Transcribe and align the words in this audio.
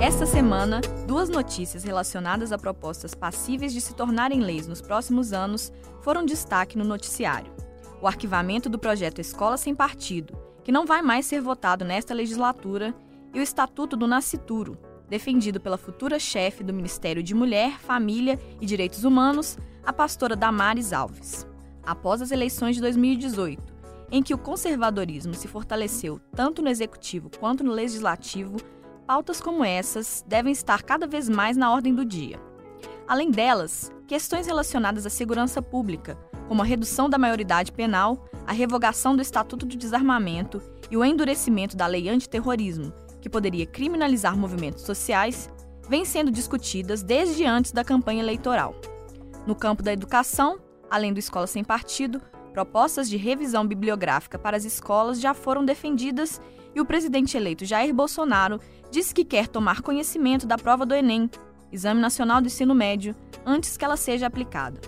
Esta 0.00 0.26
semana, 0.26 0.80
duas 1.08 1.28
notícias 1.28 1.82
relacionadas 1.82 2.52
a 2.52 2.58
propostas 2.58 3.12
passíveis 3.12 3.72
de 3.72 3.80
se 3.80 3.94
tornarem 3.94 4.38
leis 4.38 4.68
nos 4.68 4.80
próximos 4.80 5.32
anos 5.32 5.72
foram 6.02 6.24
destaque 6.24 6.78
no 6.78 6.84
noticiário. 6.84 7.52
O 8.00 8.06
arquivamento 8.06 8.68
do 8.68 8.78
projeto 8.78 9.20
Escola 9.20 9.56
Sem 9.56 9.74
Partido, 9.74 10.38
que 10.62 10.70
não 10.70 10.86
vai 10.86 11.02
mais 11.02 11.26
ser 11.26 11.40
votado 11.40 11.84
nesta 11.84 12.14
legislatura, 12.14 12.94
e 13.34 13.40
o 13.40 13.42
Estatuto 13.42 13.96
do 13.96 14.06
Nascituro, 14.06 14.78
defendido 15.08 15.60
pela 15.60 15.76
futura 15.76 16.18
chefe 16.18 16.64
do 16.64 16.72
Ministério 16.72 17.22
de 17.22 17.34
Mulher, 17.34 17.78
Família 17.78 18.38
e 18.60 18.66
Direitos 18.66 19.04
Humanos, 19.04 19.58
a 19.84 19.92
pastora 19.92 20.36
Damares 20.36 20.92
Alves. 20.92 21.46
Após 21.82 22.22
as 22.22 22.30
eleições 22.30 22.76
de 22.76 22.82
2018, 22.82 23.74
em 24.10 24.22
que 24.22 24.34
o 24.34 24.38
conservadorismo 24.38 25.34
se 25.34 25.48
fortaleceu 25.48 26.20
tanto 26.34 26.62
no 26.62 26.68
executivo 26.68 27.30
quanto 27.38 27.64
no 27.64 27.72
legislativo, 27.72 28.56
pautas 29.06 29.40
como 29.40 29.64
essas 29.64 30.24
devem 30.26 30.52
estar 30.52 30.82
cada 30.82 31.06
vez 31.06 31.28
mais 31.28 31.56
na 31.56 31.70
ordem 31.72 31.94
do 31.94 32.04
dia. 32.04 32.40
Além 33.06 33.30
delas, 33.30 33.92
questões 34.06 34.46
relacionadas 34.46 35.04
à 35.04 35.10
segurança 35.10 35.60
pública, 35.60 36.18
como 36.48 36.62
a 36.62 36.64
redução 36.64 37.08
da 37.08 37.18
maioridade 37.18 37.72
penal, 37.72 38.24
a 38.46 38.52
revogação 38.52 39.14
do 39.14 39.22
Estatuto 39.22 39.66
de 39.66 39.76
Desarmamento 39.76 40.62
e 40.90 40.96
o 40.96 41.04
endurecimento 41.04 41.76
da 41.76 41.86
lei 41.86 42.08
antiterrorismo, 42.08 42.92
que 43.24 43.30
poderia 43.30 43.64
criminalizar 43.64 44.36
movimentos 44.36 44.82
sociais, 44.82 45.48
vêm 45.88 46.04
sendo 46.04 46.30
discutidas 46.30 47.02
desde 47.02 47.46
antes 47.46 47.72
da 47.72 47.82
campanha 47.82 48.22
eleitoral. 48.22 48.74
No 49.46 49.54
campo 49.54 49.82
da 49.82 49.94
educação, 49.94 50.60
além 50.90 51.10
do 51.10 51.18
Escola 51.18 51.46
Sem 51.46 51.64
Partido, 51.64 52.20
propostas 52.52 53.08
de 53.08 53.16
revisão 53.16 53.66
bibliográfica 53.66 54.38
para 54.38 54.58
as 54.58 54.66
escolas 54.66 55.18
já 55.18 55.32
foram 55.32 55.64
defendidas 55.64 56.38
e 56.74 56.82
o 56.82 56.84
presidente 56.84 57.34
eleito 57.34 57.64
Jair 57.64 57.94
Bolsonaro 57.94 58.60
disse 58.90 59.14
que 59.14 59.24
quer 59.24 59.48
tomar 59.48 59.80
conhecimento 59.80 60.46
da 60.46 60.58
prova 60.58 60.84
do 60.84 60.92
Enem, 60.92 61.30
Exame 61.72 62.02
Nacional 62.02 62.42
do 62.42 62.48
Ensino 62.48 62.74
Médio, 62.74 63.16
antes 63.46 63.78
que 63.78 63.86
ela 63.86 63.96
seja 63.96 64.26
aplicada. 64.26 64.78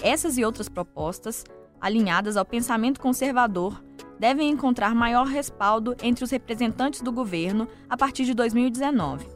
Essas 0.00 0.38
e 0.38 0.44
outras 0.44 0.68
propostas, 0.68 1.44
alinhadas 1.80 2.36
ao 2.36 2.44
pensamento 2.44 3.00
conservador, 3.00 3.82
devem 4.20 4.50
encontrar 4.50 4.94
maior 4.94 5.26
respaldo 5.26 5.96
entre 6.02 6.22
os 6.22 6.30
representantes 6.30 7.00
do 7.00 7.10
governo 7.10 7.66
a 7.88 7.96
partir 7.96 8.26
de 8.26 8.34
2019. 8.34 9.26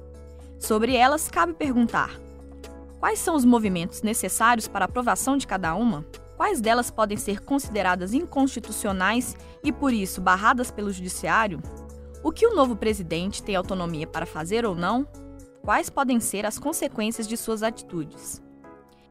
Sobre 0.60 0.94
elas, 0.94 1.30
cabe 1.30 1.54
perguntar: 1.54 2.10
quais 3.00 3.18
são 3.18 3.34
os 3.34 3.46
movimentos 3.46 4.02
necessários 4.02 4.68
para 4.68 4.84
aprovação 4.84 5.38
de 5.38 5.46
cada 5.46 5.74
uma? 5.74 6.04
Quais 6.36 6.60
delas 6.60 6.90
podem 6.90 7.16
ser 7.16 7.40
consideradas 7.40 8.12
inconstitucionais 8.12 9.34
e, 9.62 9.72
por 9.72 9.90
isso, 9.90 10.20
barradas 10.20 10.70
pelo 10.70 10.92
Judiciário? 10.92 11.62
O 12.22 12.30
que 12.30 12.46
o 12.46 12.54
novo 12.54 12.76
presidente 12.76 13.42
tem 13.42 13.56
autonomia 13.56 14.06
para 14.06 14.26
fazer 14.26 14.66
ou 14.66 14.74
não? 14.74 15.06
Quais 15.62 15.88
podem 15.88 16.20
ser 16.20 16.44
as 16.44 16.58
consequências 16.58 17.26
de 17.26 17.38
suas 17.38 17.62
atitudes? 17.62 18.43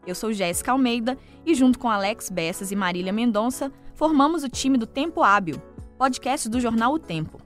Eu 0.06 0.16
sou 0.16 0.34
Jéssica 0.34 0.72
Almeida 0.72 1.18
e, 1.46 1.56
junto 1.56 1.80
com 1.80 1.90
Alex 1.90 2.30
Bessas 2.30 2.72
e 2.72 2.76
Marília 2.76 3.14
Mendonça, 3.14 3.72
formamos 3.96 4.44
o 4.44 4.50
time 4.50 4.78
do 4.78 4.86
Tempo 4.86 5.24
Hábil, 5.24 5.62
podcast 5.98 6.50
do 6.50 6.60
jornal 6.60 6.94
O 6.94 7.00
Tempo. 7.00 7.42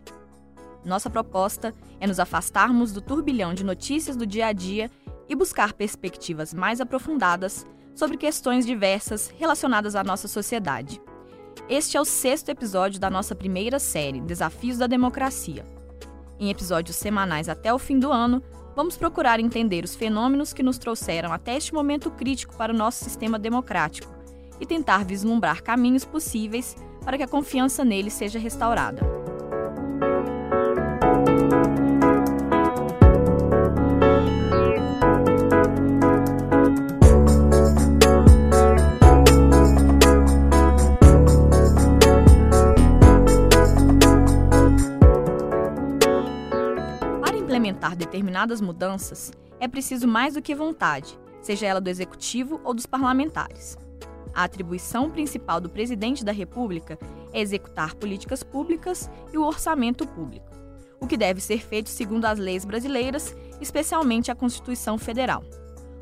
Nossa 0.83 1.09
proposta 1.09 1.73
é 1.99 2.07
nos 2.07 2.19
afastarmos 2.19 2.91
do 2.91 3.01
turbilhão 3.01 3.53
de 3.53 3.63
notícias 3.63 4.15
do 4.15 4.25
dia 4.25 4.47
a 4.47 4.53
dia 4.53 4.89
e 5.29 5.35
buscar 5.35 5.73
perspectivas 5.73 6.53
mais 6.53 6.81
aprofundadas 6.81 7.65
sobre 7.93 8.17
questões 8.17 8.65
diversas 8.65 9.27
relacionadas 9.37 9.95
à 9.95 10.03
nossa 10.03 10.27
sociedade. 10.27 11.01
Este 11.69 11.97
é 11.97 12.01
o 12.01 12.05
sexto 12.05 12.49
episódio 12.49 12.99
da 12.99 13.09
nossa 13.09 13.35
primeira 13.35 13.77
série, 13.77 14.21
Desafios 14.21 14.77
da 14.77 14.87
Democracia. 14.87 15.76
Em 16.39 16.49
episódios 16.49 16.95
semanais 16.97 17.49
até 17.49 17.73
o 17.73 17.79
fim 17.79 17.97
do 17.97 18.11
ano, 18.11 18.43
vamos 18.75 18.95
procurar 18.95 19.39
entender 19.39 19.83
os 19.83 19.95
fenômenos 19.95 20.53
que 20.53 20.61
nos 20.61 20.77
trouxeram 20.77 21.33
até 21.33 21.57
este 21.57 21.73
momento 21.73 22.11
crítico 22.11 22.55
para 22.55 22.71
o 22.71 22.77
nosso 22.77 23.03
sistema 23.03 23.39
democrático 23.39 24.15
e 24.59 24.65
tentar 24.65 25.03
vislumbrar 25.03 25.63
caminhos 25.63 26.05
possíveis 26.05 26.75
para 27.03 27.17
que 27.17 27.23
a 27.23 27.27
confiança 27.27 27.83
nele 27.83 28.11
seja 28.11 28.37
restaurada. 28.37 29.26
Determinadas 48.07 48.61
mudanças, 48.61 49.31
é 49.59 49.67
preciso 49.67 50.07
mais 50.07 50.33
do 50.35 50.41
que 50.41 50.55
vontade, 50.55 51.19
seja 51.41 51.67
ela 51.67 51.81
do 51.81 51.89
executivo 51.89 52.59
ou 52.63 52.73
dos 52.73 52.85
parlamentares. 52.85 53.77
A 54.33 54.43
atribuição 54.43 55.09
principal 55.09 55.59
do 55.59 55.69
presidente 55.69 56.23
da 56.23 56.31
República 56.31 56.97
é 57.33 57.41
executar 57.41 57.95
políticas 57.95 58.43
públicas 58.43 59.09
e 59.33 59.37
o 59.37 59.45
orçamento 59.45 60.07
público, 60.07 60.47
o 60.99 61.07
que 61.07 61.17
deve 61.17 61.41
ser 61.41 61.59
feito 61.59 61.89
segundo 61.89 62.25
as 62.25 62.39
leis 62.39 62.63
brasileiras, 62.63 63.35
especialmente 63.59 64.31
a 64.31 64.35
Constituição 64.35 64.97
Federal. 64.97 65.43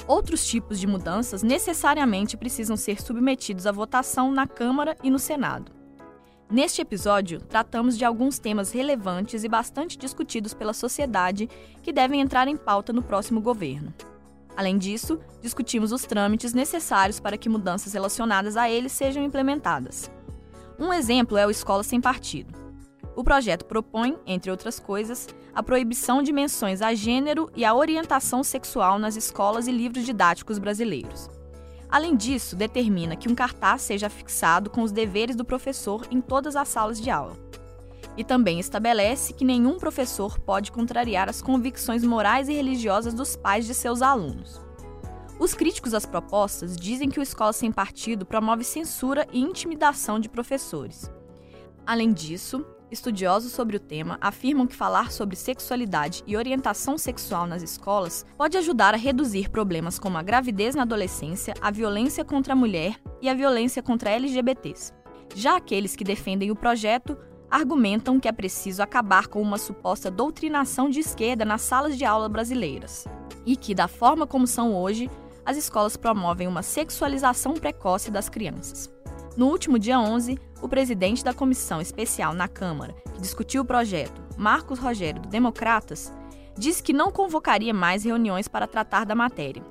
Outros 0.07 0.45
tipos 0.45 0.79
de 0.79 0.85
mudanças 0.85 1.41
necessariamente 1.41 2.37
precisam 2.37 2.77
ser 2.77 3.01
submetidos 3.01 3.66
à 3.66 3.72
votação 3.72 4.31
na 4.31 4.45
Câmara 4.45 4.95
e 5.01 5.09
no 5.09 5.17
Senado. 5.17 5.74
Neste 6.50 6.79
episódio, 6.79 7.41
tratamos 7.41 7.97
de 7.97 8.06
alguns 8.06 8.38
temas 8.38 8.72
relevantes 8.72 9.44
e 9.44 9.50
bastante 9.50 9.97
discutidos 9.97 10.53
pela 10.53 10.73
sociedade 10.73 11.50
que 11.81 11.91
devem 11.91 12.22
entrar 12.22 12.47
em 12.47 12.56
pauta 12.56 12.94
no 12.94 13.01
próximo 13.01 13.41
governo. 13.41 13.91
Além 14.55 14.78
disso, 14.78 15.19
discutimos 15.41 15.91
os 15.91 16.03
trâmites 16.03 16.53
necessários 16.53 17.19
para 17.19 17.38
que 17.38 17.50
mudanças 17.50 17.94
relacionadas 17.94 18.55
a 18.55 18.69
eles 18.69 18.91
sejam 18.91 19.23
implementadas. 19.23 20.09
Um 20.79 20.94
exemplo 20.94 21.35
é 21.35 21.47
o 21.47 21.50
Escola 21.50 21.84
Sem 21.84 22.00
Partido. 22.00 22.53
O 23.16 23.23
projeto 23.23 23.66
propõe, 23.66 24.16
entre 24.25 24.51
outras 24.51 24.79
coisas, 24.79 25.28
a 25.53 25.63
proibição 25.63 26.22
de 26.22 26.31
menções 26.31 26.81
a 26.81 26.94
gênero 26.94 27.50
e 27.55 27.66
a 27.66 27.73
orientação 27.73 28.44
sexual 28.44 29.00
nas 29.00 29.16
escolas 29.16 29.67
e 29.67 29.72
livros 29.72 30.05
didáticos 30.05 30.59
brasileiros. 30.59 31.28
Além 31.95 32.13
disso, 32.13 32.57
determina 32.57 33.16
que 33.16 33.29
um 33.29 33.33
cartaz 33.33 33.81
seja 33.83 34.09
fixado 34.09 34.69
com 34.69 34.81
os 34.81 34.91
deveres 34.91 35.33
do 35.33 35.45
professor 35.45 36.06
em 36.11 36.19
todas 36.19 36.57
as 36.57 36.67
salas 36.67 37.00
de 37.00 37.09
aula. 37.09 37.38
E 38.17 38.23
também 38.25 38.59
estabelece 38.59 39.31
que 39.31 39.45
nenhum 39.45 39.79
professor 39.79 40.38
pode 40.38 40.73
contrariar 40.73 41.29
as 41.29 41.41
convicções 41.41 42.03
morais 42.03 42.50
e 42.50 42.53
religiosas 42.53 43.13
dos 43.13 43.38
pais 43.38 43.66
de 43.66 43.73
seus 43.73 44.01
alunos. 44.01 44.59
Os 45.39 45.53
críticos 45.53 45.94
às 45.94 46.05
propostas 46.05 46.75
dizem 46.75 47.07
que 47.07 47.17
o 47.17 47.23
Escola 47.23 47.53
Sem 47.53 47.72
Partido 47.72 48.25
promove 48.25 48.66
censura 48.66 49.25
e 49.31 49.39
intimidação 49.39 50.19
de 50.19 50.28
professores. 50.28 51.09
Além 51.88 52.11
disso, 52.11 52.66
Estudiosos 52.91 53.51
sobre 53.51 53.78
o 53.78 53.79
tema 53.79 54.18
afirmam 54.22 54.68
que 54.68 54.75
falar 54.75 55.12
sobre 55.12 55.35
sexualidade 55.35 56.23
e 56.28 56.38
orientação 56.38 56.97
sexual 56.97 57.47
nas 57.47 57.63
escolas 57.63 58.25
pode 58.38 58.57
ajudar 58.57 58.94
a 58.94 58.97
reduzir 58.97 59.50
problemas 59.50 59.97
como 59.97 60.18
a 60.18 60.23
gravidez 60.23 60.75
na 60.75 60.84
adolescência, 60.84 61.56
a 61.62 61.72
violência 61.72 62.23
contra 62.23 62.53
a 62.53 62.56
mulher 62.56 63.00
e 63.22 63.28
a 63.28 63.34
violência 63.34 63.81
contra 63.81 64.12
LGBTs. 64.12 64.94
Já 65.34 65.57
aqueles 65.57 65.96
que 65.96 66.03
defendem 66.03 66.51
o 66.51 66.56
projeto 66.56 67.18
argumentam 67.50 68.19
que 68.19 68.28
é 68.28 68.31
preciso 68.31 68.84
acabar 68.84 69.28
com 69.28 69.41
uma 69.41 69.57
suposta 69.57 70.12
doutrinação 70.12 70.90
de 70.90 71.00
esquerda 71.00 71.44
nas 71.44 71.62
salas 71.62 71.97
de 71.97 72.06
aula 72.06 72.29
brasileiras 72.29 73.06
e 73.46 73.56
que, 73.56 73.73
da 73.73 73.88
forma 73.88 74.28
como 74.28 74.46
são 74.46 74.75
hoje, 74.75 75.09
as 75.46 75.57
escolas 75.57 75.97
promovem 75.97 76.47
uma 76.47 76.63
sexualização 76.63 77.53
precoce 77.53 78.09
das 78.09 78.29
crianças. 78.29 78.94
No 79.37 79.47
último 79.47 79.78
dia 79.78 79.99
11, 79.99 80.40
o 80.61 80.70
presidente 80.70 81.22
da 81.22 81.34
comissão 81.34 81.82
especial 81.82 82.34
na 82.34 82.47
Câmara, 82.47 82.96
que 83.14 83.22
discutiu 83.22 83.64
o 83.64 83.66
projeto, 83.66 84.22
Marcos 84.37 84.79
Rogério, 84.79 85.22
do 85.22 85.28
Democratas, 85.28 86.14
disse 86.58 86.82
que 86.82 86.93
não 86.93 87.11
convocaria 87.11 87.73
mais 87.73 88.05
reuniões 88.05 88.47
para 88.47 88.66
tratar 88.66 89.05
da 89.05 89.14
matéria. 89.14 89.61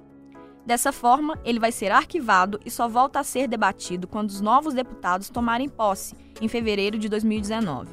Dessa 0.66 0.92
forma, 0.92 1.38
ele 1.44 1.58
vai 1.58 1.72
ser 1.72 1.92
arquivado 1.92 2.60
e 2.64 2.70
só 2.70 2.86
volta 2.86 3.20
a 3.20 3.24
ser 3.24 3.48
debatido 3.48 4.06
quando 4.06 4.28
os 4.28 4.40
novos 4.42 4.74
deputados 4.74 5.30
tomarem 5.30 5.68
posse, 5.68 6.14
em 6.42 6.48
fevereiro 6.48 6.98
de 6.98 7.08
2019. 7.08 7.88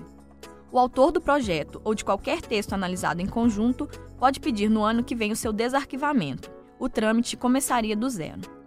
O 0.74 0.80
autor 0.80 1.12
do 1.12 1.22
projeto 1.22 1.80
ou 1.86 1.96
de 1.96 2.04
qualquer 2.04 2.42
texto 2.42 2.74
analisado 2.74 3.22
em 3.22 3.28
conjunto 3.28 3.90
pode 4.20 4.42
pedir 4.42 4.70
no 4.70 4.84
ano 4.84 5.04
que 5.04 5.16
vem 5.16 5.32
o 5.32 5.38
seu 5.38 5.54
desarquivamento. 5.54 6.52
O 6.78 6.90
trâmite 6.90 7.38
começaria 7.38 7.96
do 7.96 8.10
zero. 8.10 8.61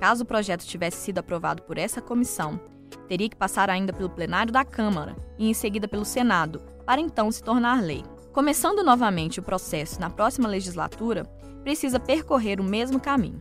Caso 0.00 0.24
o 0.24 0.26
projeto 0.26 0.64
tivesse 0.64 0.96
sido 0.96 1.18
aprovado 1.18 1.62
por 1.62 1.78
essa 1.78 2.00
comissão 2.00 2.58
teria 3.10 3.28
que 3.28 3.36
passar 3.36 3.68
ainda 3.68 3.92
pelo 3.92 4.08
plenário 4.08 4.52
da 4.52 4.64
Câmara 4.64 5.16
e 5.36 5.50
em 5.50 5.52
seguida 5.52 5.88
pelo 5.88 6.04
Senado, 6.04 6.62
para 6.86 7.00
então 7.00 7.30
se 7.32 7.42
tornar 7.42 7.82
lei. 7.82 8.04
Começando 8.32 8.84
novamente 8.84 9.40
o 9.40 9.42
processo 9.42 10.00
na 10.00 10.08
próxima 10.08 10.48
legislatura, 10.48 11.24
precisa 11.64 11.98
percorrer 11.98 12.60
o 12.60 12.64
mesmo 12.64 13.00
caminho. 13.00 13.40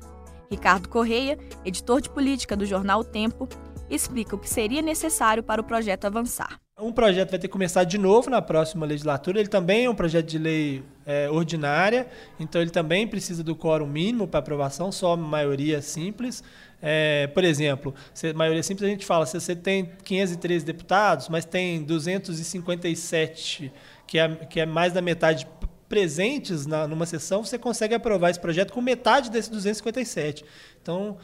Ricardo 0.49 0.89
Correia, 0.89 1.37
editor 1.63 2.01
de 2.01 2.09
política 2.09 2.57
do 2.57 2.65
jornal 2.65 3.01
o 3.01 3.03
Tempo, 3.03 3.47
explica 3.91 4.35
o 4.35 4.39
que 4.39 4.49
seria 4.49 4.81
necessário 4.81 5.43
para 5.43 5.61
o 5.61 5.63
projeto 5.63 6.05
avançar. 6.05 6.59
Um 6.79 6.91
projeto 6.91 7.29
vai 7.29 7.37
ter 7.37 7.47
que 7.47 7.53
começar 7.53 7.83
de 7.83 7.99
novo 7.99 8.29
na 8.29 8.41
próxima 8.41 8.87
legislatura. 8.87 9.39
Ele 9.39 9.49
também 9.49 9.85
é 9.85 9.89
um 9.89 9.95
projeto 9.95 10.25
de 10.25 10.39
lei 10.39 10.83
é, 11.09 11.27
ordinária, 11.27 12.07
então 12.39 12.61
ele 12.61 12.69
também 12.69 13.07
precisa 13.07 13.43
do 13.43 13.55
quórum 13.55 13.87
mínimo 13.87 14.27
para 14.27 14.39
aprovação, 14.39 14.91
só 14.91 15.17
maioria 15.17 15.81
simples. 15.81 16.43
É, 16.79 17.25
por 17.33 17.43
exemplo, 17.43 17.95
se, 18.13 18.31
maioria 18.31 18.61
simples 18.61 18.87
a 18.87 18.91
gente 18.91 19.07
fala, 19.07 19.25
se 19.25 19.33
você 19.39 19.55
tem 19.55 19.89
513 20.03 20.63
deputados, 20.63 21.27
mas 21.27 21.45
tem 21.45 21.81
257, 21.81 23.73
que 24.05 24.19
é, 24.19 24.35
que 24.35 24.59
é 24.59 24.67
mais 24.67 24.93
da 24.93 25.01
metade 25.01 25.47
presentes 25.89 26.67
na, 26.67 26.87
numa 26.87 27.07
sessão, 27.07 27.43
você 27.43 27.57
consegue 27.57 27.95
aprovar 27.95 28.29
esse 28.29 28.39
projeto 28.39 28.71
com 28.71 28.79
metade 28.79 29.31
desses 29.31 29.49
257. 29.49 30.45
Então, 30.79 31.17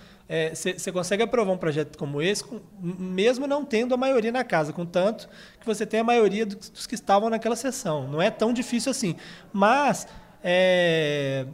você 0.53 0.89
é, 0.89 0.93
consegue 0.93 1.21
aprovar 1.21 1.53
um 1.53 1.57
projeto 1.57 1.97
como 1.97 2.21
esse, 2.21 2.43
com, 2.43 2.59
mesmo 2.81 3.45
não 3.45 3.63
tendo 3.63 3.93
a 3.93 3.97
maioria 3.97 4.31
na 4.31 4.43
casa, 4.43 4.73
contanto 4.73 5.29
que 5.59 5.65
você 5.65 5.85
tem 5.85 5.99
a 5.99 6.03
maioria 6.03 6.45
dos, 6.45 6.69
dos 6.69 6.87
que 6.87 6.95
estavam 6.95 7.29
naquela 7.29 7.55
sessão. 7.55 8.07
Não 8.07 8.21
é 8.21 8.31
tão 8.31 8.51
difícil 8.51 8.89
assim. 8.89 9.15
Mas 9.53 10.07
é, 10.43 11.45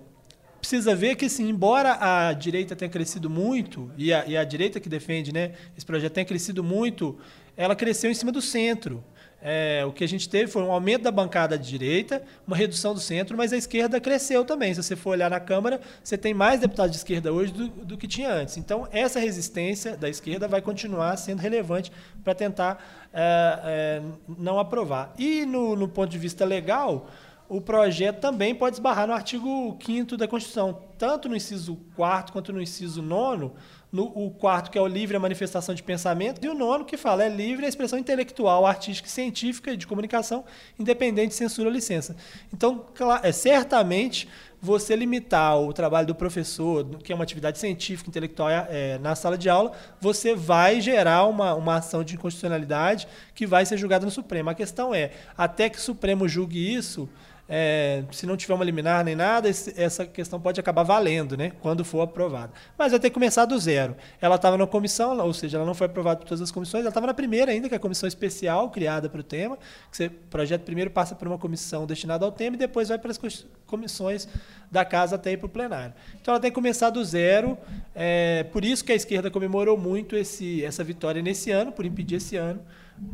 precisa 0.61 0.95
ver 0.95 1.15
que, 1.15 1.25
assim, 1.25 1.49
embora 1.49 1.97
a 1.99 2.33
direita 2.33 2.75
tenha 2.75 2.89
crescido 2.89 3.29
muito, 3.29 3.91
e 3.97 4.13
a, 4.13 4.25
e 4.25 4.37
a 4.37 4.43
direita 4.43 4.79
que 4.79 4.87
defende 4.87 5.33
né, 5.33 5.53
esse 5.75 5.85
projeto 5.85 6.13
tenha 6.13 6.25
crescido 6.25 6.63
muito, 6.63 7.17
ela 7.57 7.75
cresceu 7.75 8.09
em 8.09 8.13
cima 8.13 8.31
do 8.31 8.41
centro. 8.41 9.03
É, 9.41 9.83
o 9.87 9.91
que 9.91 10.03
a 10.03 10.07
gente 10.07 10.29
teve 10.29 10.51
foi 10.51 10.61
um 10.61 10.71
aumento 10.71 11.01
da 11.01 11.11
bancada 11.11 11.57
de 11.57 11.67
direita, 11.67 12.21
uma 12.45 12.55
redução 12.55 12.93
do 12.93 12.99
centro, 12.99 13.35
mas 13.35 13.51
a 13.51 13.57
esquerda 13.57 13.99
cresceu 13.99 14.45
também. 14.45 14.73
Se 14.73 14.83
você 14.83 14.95
for 14.95 15.11
olhar 15.11 15.31
na 15.31 15.39
Câmara, 15.39 15.81
você 16.03 16.15
tem 16.15 16.33
mais 16.33 16.59
deputados 16.59 16.91
de 16.91 16.97
esquerda 16.97 17.33
hoje 17.33 17.51
do, 17.51 17.67
do 17.67 17.97
que 17.97 18.07
tinha 18.07 18.31
antes. 18.31 18.57
Então, 18.57 18.87
essa 18.91 19.19
resistência 19.19 19.97
da 19.97 20.07
esquerda 20.07 20.47
vai 20.47 20.61
continuar 20.61 21.17
sendo 21.17 21.39
relevante 21.39 21.91
para 22.23 22.35
tentar 22.35 23.09
é, 23.11 23.59
é, 23.63 24.01
não 24.37 24.59
aprovar. 24.59 25.13
E, 25.17 25.43
no, 25.45 25.75
no 25.75 25.87
ponto 25.87 26.11
de 26.11 26.19
vista 26.19 26.45
legal, 26.45 27.09
o 27.49 27.59
projeto 27.59 28.19
também 28.19 28.53
pode 28.53 28.75
esbarrar 28.75 29.07
no 29.07 29.13
artigo 29.13 29.77
5 29.83 30.15
da 30.15 30.27
Constituição, 30.27 30.83
tanto 30.97 31.27
no 31.27 31.35
inciso 31.35 31.77
4 31.95 32.31
quanto 32.31 32.53
no 32.53 32.61
inciso 32.61 33.01
9 33.01 33.51
no, 33.91 34.03
o 34.03 34.31
quarto, 34.31 34.71
que 34.71 34.77
é 34.77 34.81
o 34.81 34.87
livre 34.87 35.17
a 35.17 35.19
manifestação 35.19 35.75
de 35.75 35.83
pensamento, 35.83 36.43
e 36.43 36.47
o 36.47 36.53
nono, 36.53 36.85
que 36.85 36.95
fala 36.95 37.23
é 37.23 37.29
livre 37.29 37.65
a 37.65 37.69
expressão 37.69 37.99
intelectual, 37.99 38.65
artística, 38.65 39.09
científica 39.09 39.73
e 39.73 39.77
de 39.77 39.85
comunicação, 39.85 40.45
independente 40.79 41.29
de 41.29 41.35
censura 41.35 41.67
ou 41.67 41.73
licença. 41.73 42.15
Então, 42.53 42.85
é, 43.21 43.31
certamente, 43.31 44.29
você 44.61 44.95
limitar 44.95 45.59
o 45.59 45.73
trabalho 45.73 46.07
do 46.07 46.13
professor, 46.13 46.85
que 47.03 47.11
é 47.11 47.15
uma 47.15 47.23
atividade 47.23 47.57
científica, 47.57 48.09
intelectual, 48.09 48.49
é, 48.49 48.99
na 48.99 49.15
sala 49.15 49.35
de 49.35 49.49
aula, 49.49 49.71
você 49.99 50.35
vai 50.35 50.79
gerar 50.79 51.25
uma, 51.25 51.55
uma 51.55 51.77
ação 51.77 52.03
de 52.03 52.13
inconstitucionalidade 52.13 53.07
que 53.33 53.47
vai 53.47 53.65
ser 53.65 53.77
julgada 53.77 54.05
no 54.05 54.11
Supremo. 54.11 54.51
A 54.51 54.53
questão 54.53 54.93
é, 54.93 55.11
até 55.35 55.67
que 55.67 55.79
o 55.79 55.81
Supremo 55.81 56.27
julgue 56.27 56.73
isso, 56.73 57.09
é, 57.53 58.05
se 58.13 58.25
não 58.25 58.37
tiver 58.37 58.53
uma 58.53 58.63
liminar 58.63 59.03
nem 59.03 59.13
nada, 59.13 59.49
essa 59.49 60.05
questão 60.05 60.39
pode 60.39 60.57
acabar 60.57 60.83
valendo, 60.83 61.35
né, 61.35 61.51
quando 61.59 61.83
for 61.83 61.99
aprovada. 61.99 62.53
Mas 62.77 62.91
vai 62.91 62.99
ter 62.99 63.09
que 63.09 63.13
começar 63.13 63.43
do 63.43 63.59
zero. 63.59 63.93
Ela 64.21 64.35
estava 64.37 64.57
na 64.57 64.65
comissão, 64.65 65.19
ou 65.19 65.33
seja, 65.33 65.57
ela 65.57 65.65
não 65.65 65.73
foi 65.73 65.87
aprovada 65.87 66.21
por 66.21 66.25
todas 66.25 66.41
as 66.41 66.49
comissões, 66.49 66.79
ela 66.79 66.91
estava 66.91 67.07
na 67.07 67.13
primeira 67.13 67.51
ainda, 67.51 67.67
que 67.67 67.73
é 67.73 67.77
a 67.77 67.79
comissão 67.79 68.07
especial 68.07 68.69
criada 68.69 69.09
para 69.09 69.19
o 69.19 69.23
tema, 69.23 69.57
que 69.91 70.05
o 70.05 70.11
projeto 70.29 70.61
primeiro 70.61 70.89
passa 70.91 71.13
por 71.13 71.27
uma 71.27 71.37
comissão 71.37 71.85
destinada 71.85 72.23
ao 72.23 72.31
tema 72.31 72.55
e 72.55 72.59
depois 72.59 72.87
vai 72.87 72.97
para 72.97 73.11
as 73.11 73.19
comissões 73.67 74.29
da 74.71 74.85
casa 74.85 75.17
até 75.17 75.33
ir 75.33 75.37
para 75.37 75.47
o 75.47 75.49
plenário. 75.49 75.93
Então 76.21 76.33
ela 76.33 76.39
tem 76.39 76.51
que 76.51 76.55
começar 76.55 76.89
do 76.89 77.03
zero, 77.03 77.57
é, 77.93 78.45
por 78.45 78.63
isso 78.63 78.81
que 78.85 78.93
a 78.93 78.95
esquerda 78.95 79.29
comemorou 79.29 79.77
muito 79.77 80.15
esse, 80.15 80.63
essa 80.63 80.85
vitória 80.85 81.21
nesse 81.21 81.51
ano, 81.51 81.73
por 81.73 81.85
impedir 81.85 82.15
esse 82.15 82.37
ano, 82.37 82.61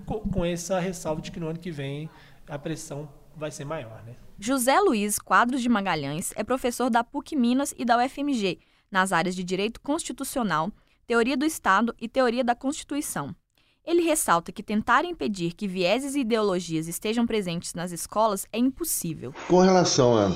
com, 0.05 0.19
com 0.19 0.45
essa 0.45 0.79
ressalva 0.79 1.23
de 1.23 1.31
que 1.31 1.39
no 1.39 1.47
ano 1.47 1.57
que 1.57 1.71
vem 1.71 2.07
a 2.47 2.59
pressão 2.59 3.09
vai 3.35 3.49
ser 3.49 3.65
maior, 3.65 4.03
né? 4.05 4.13
José 4.39 4.79
Luiz 4.79 5.17
Quadros 5.17 5.63
de 5.63 5.67
Magalhães 5.67 6.31
é 6.35 6.43
professor 6.43 6.91
da 6.91 7.03
PUC 7.03 7.35
Minas 7.35 7.73
e 7.75 7.83
da 7.83 7.97
UFMG, 7.97 8.59
nas 8.91 9.11
áreas 9.11 9.35
de 9.35 9.43
Direito 9.43 9.81
Constitucional, 9.81 10.71
Teoria 11.07 11.35
do 11.35 11.43
Estado 11.43 11.95
e 11.99 12.07
Teoria 12.07 12.43
da 12.43 12.53
Constituição. 12.53 13.35
Ele 13.83 14.03
ressalta 14.03 14.51
que 14.51 14.61
tentar 14.61 15.05
impedir 15.05 15.53
que 15.53 15.67
vieses 15.67 16.13
e 16.13 16.19
ideologias 16.19 16.87
estejam 16.87 17.25
presentes 17.25 17.73
nas 17.73 17.91
escolas 17.91 18.45
é 18.51 18.59
impossível. 18.59 19.33
Com 19.47 19.59
relação 19.59 20.15
à 20.15 20.31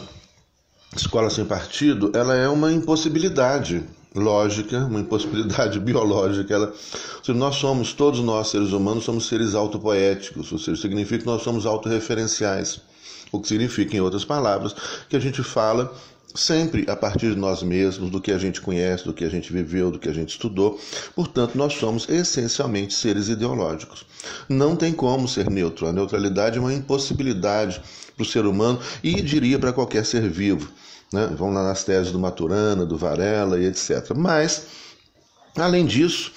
escola 0.96 1.30
sem 1.30 1.46
partido, 1.46 2.12
ela 2.16 2.36
é 2.36 2.50
uma 2.50 2.72
impossibilidade 2.72 3.84
lógica, 4.16 4.80
uma 4.80 5.02
impossibilidade 5.02 5.78
biológica. 5.80 6.52
Ela, 6.52 6.74
nós 7.28 7.56
somos, 7.58 7.94
todos 7.94 8.20
nós 8.22 8.48
seres 8.48 8.72
humanos, 8.72 9.04
somos 9.04 9.28
seres 9.28 9.54
autopoéticos, 9.54 10.52
ou 10.52 10.58
seja, 10.58 10.82
significa 10.82 11.20
que 11.20 11.26
nós 11.28 11.44
somos 11.44 11.68
autorreferenciais. 11.68 12.82
O 13.32 13.40
que 13.40 13.48
significa, 13.48 13.96
em 13.96 14.02
outras 14.02 14.26
palavras, 14.26 14.76
que 15.10 15.16
a 15.16 15.20
gente 15.20 15.42
fala 15.44 15.94
sempre 16.34 16.90
a 16.90 16.96
partir 16.96 17.34
de 17.34 17.36
nós 17.36 17.62
mesmos, 17.62 18.10
do 18.10 18.22
que 18.22 18.32
a 18.32 18.38
gente 18.38 18.62
conhece, 18.62 19.06
do 19.06 19.14
que 19.14 19.24
a 19.24 19.30
gente 19.30 19.52
viveu, 19.52 19.92
do 19.92 20.00
que 20.00 20.10
a 20.10 20.14
gente 20.14 20.30
estudou. 20.30 20.80
Portanto, 21.16 21.58
nós 21.58 21.74
somos 21.74 22.08
essencialmente 22.10 22.94
seres 22.94 23.28
ideológicos. 23.28 24.06
Não 24.48 24.76
tem 24.76 24.94
como 24.94 25.28
ser 25.28 25.50
neutro. 25.50 25.88
A 25.88 25.92
neutralidade 25.92 26.58
é 26.58 26.62
uma 26.62 26.74
impossibilidade 26.74 27.82
para 28.16 28.24
o 28.24 28.26
ser 28.26 28.46
humano 28.46 28.80
e 29.04 29.22
diria 29.22 29.60
para 29.60 29.74
qualquer 29.74 30.06
ser 30.06 30.30
vivo. 30.30 30.70
Né? 31.12 31.28
Vão 31.36 31.52
lá 31.52 31.64
nas 31.64 31.84
teses 31.84 32.12
do 32.12 32.20
Maturana, 32.20 32.86
do 32.86 32.98
Varela 32.98 33.60
e 33.60 33.66
etc. 33.66 34.12
Mas, 34.16 34.68
além 35.58 35.86
disso, 35.86 36.32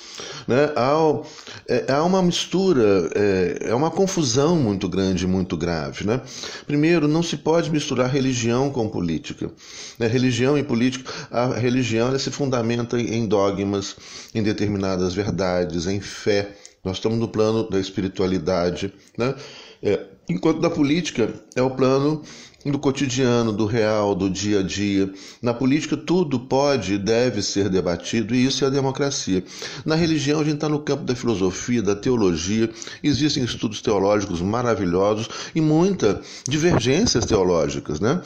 né, 0.48 0.72
há, 0.74 1.22
é, 1.69 1.93
há 1.93 2.02
uma 2.05 2.22
mistura, 2.22 3.11
é, 3.14 3.69
é, 3.70 3.75
uma 3.75 3.90
confusão 3.90 4.56
muito 4.56 4.88
grande, 4.88 5.26
muito 5.26 5.56
grave. 5.56 6.06
Né? 6.06 6.20
Primeiro, 6.66 7.08
não 7.08 7.22
se 7.22 7.37
pode 7.37 7.70
misturar 7.70 8.11
religião 8.11 8.70
com 8.70 8.88
política. 8.88 9.50
Né? 9.99 10.06
Religião 10.06 10.58
e 10.58 10.62
política, 10.62 11.11
a 11.31 11.55
religião 11.55 12.16
se 12.19 12.31
fundamenta 12.31 13.00
em 13.00 13.26
dogmas, 13.26 13.96
em 14.34 14.43
determinadas 14.43 15.14
verdades, 15.14 15.87
em 15.87 16.00
fé. 16.00 16.56
Nós 16.84 16.99
estamos 16.99 17.19
no 17.19 17.28
plano 17.28 17.69
da 17.69 17.81
espiritualidade. 17.81 18.93
Né? 19.17 19.34
É, 19.82 20.00
enquanto 20.28 20.60
da 20.60 20.70
política 20.70 21.32
é 21.56 21.62
o 21.62 21.70
plano 21.70 22.22
do 22.70 22.78
cotidiano, 22.78 23.52
do 23.52 23.66
real, 23.66 24.14
do 24.14 24.31
dia 24.31 24.61
a 24.61 24.62
dia. 24.62 25.12
Na 25.43 25.52
política, 25.52 25.96
tudo 25.96 26.38
pode 26.40 26.94
e 26.94 26.99
deve 26.99 27.43
ser 27.43 27.69
debatido, 27.69 28.34
e 28.34 28.46
isso 28.46 28.64
é 28.64 28.69
a 28.69 28.70
democracia. 28.70 29.44
Na 29.84 29.94
religião, 29.94 30.40
a 30.40 30.44
gente 30.44 30.55
está 30.55 30.69
no 30.69 30.81
campo 30.81 31.05
da 31.05 31.15
filosofia, 31.15 31.82
da 31.82 31.94
teologia, 31.94 32.70
existem 33.03 33.44
estudos 33.44 33.81
teológicos 33.81 34.41
maravilhosos 34.41 35.29
e 35.55 35.60
muitas 35.60 36.43
divergências 36.48 37.24
teológicas, 37.24 38.00
né? 38.00 38.20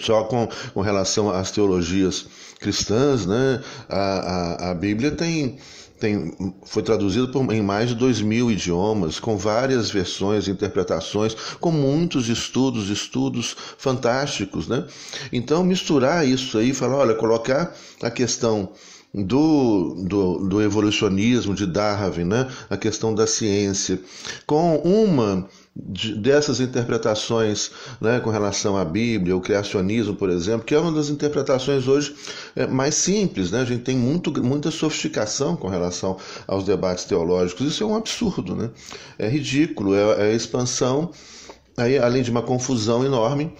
Só 0.00 0.22
com, 0.24 0.48
com 0.72 0.80
relação 0.80 1.30
às 1.30 1.50
teologias 1.50 2.26
cristãs, 2.60 3.26
né? 3.26 3.60
a, 3.88 3.98
a, 3.98 4.70
a 4.70 4.74
Bíblia 4.74 5.10
tem 5.10 5.58
tem, 5.98 6.54
foi 6.64 6.82
traduzido 6.82 7.28
por, 7.28 7.52
em 7.52 7.62
mais 7.62 7.88
de 7.90 7.94
dois 7.94 8.20
mil 8.20 8.50
idiomas, 8.50 9.18
com 9.18 9.36
várias 9.36 9.90
versões, 9.90 10.48
interpretações, 10.48 11.34
com 11.60 11.70
muitos 11.70 12.28
estudos, 12.28 12.88
estudos 12.88 13.56
fantásticos, 13.76 14.68
né? 14.68 14.86
Então, 15.32 15.64
misturar 15.64 16.26
isso 16.26 16.56
aí, 16.58 16.72
falar, 16.72 16.96
olha, 16.96 17.14
colocar 17.14 17.74
a 18.02 18.10
questão 18.10 18.72
do, 19.12 19.94
do, 20.06 20.48
do, 20.48 20.62
evolucionismo 20.62 21.54
de 21.54 21.66
Darwin, 21.66 22.24
né? 22.24 22.48
a 22.68 22.76
questão 22.76 23.14
da 23.14 23.26
ciência, 23.26 24.00
com 24.46 24.76
uma 24.76 25.48
de, 25.78 26.14
dessas 26.14 26.60
interpretações 26.60 27.70
né, 28.00 28.18
com 28.20 28.30
relação 28.30 28.76
à 28.76 28.84
Bíblia, 28.84 29.36
o 29.36 29.40
criacionismo, 29.40 30.14
por 30.14 30.28
exemplo, 30.28 30.64
que 30.64 30.74
é 30.74 30.78
uma 30.78 30.90
das 30.90 31.08
interpretações 31.08 31.86
hoje 31.86 32.14
é, 32.56 32.66
mais 32.66 32.94
simples. 32.94 33.50
Né? 33.50 33.60
A 33.60 33.64
gente 33.64 33.84
tem 33.84 33.96
muito, 33.96 34.32
muita 34.42 34.70
sofisticação 34.70 35.56
com 35.56 35.68
relação 35.68 36.16
aos 36.46 36.64
debates 36.64 37.04
teológicos. 37.04 37.66
Isso 37.66 37.84
é 37.84 37.86
um 37.86 37.96
absurdo, 37.96 38.56
né? 38.56 38.70
é 39.18 39.28
ridículo, 39.28 39.94
é, 39.94 40.30
é 40.30 40.34
expansão, 40.34 41.10
aí, 41.76 41.96
além 41.98 42.22
de 42.22 42.30
uma 42.30 42.42
confusão 42.42 43.04
enorme 43.04 43.52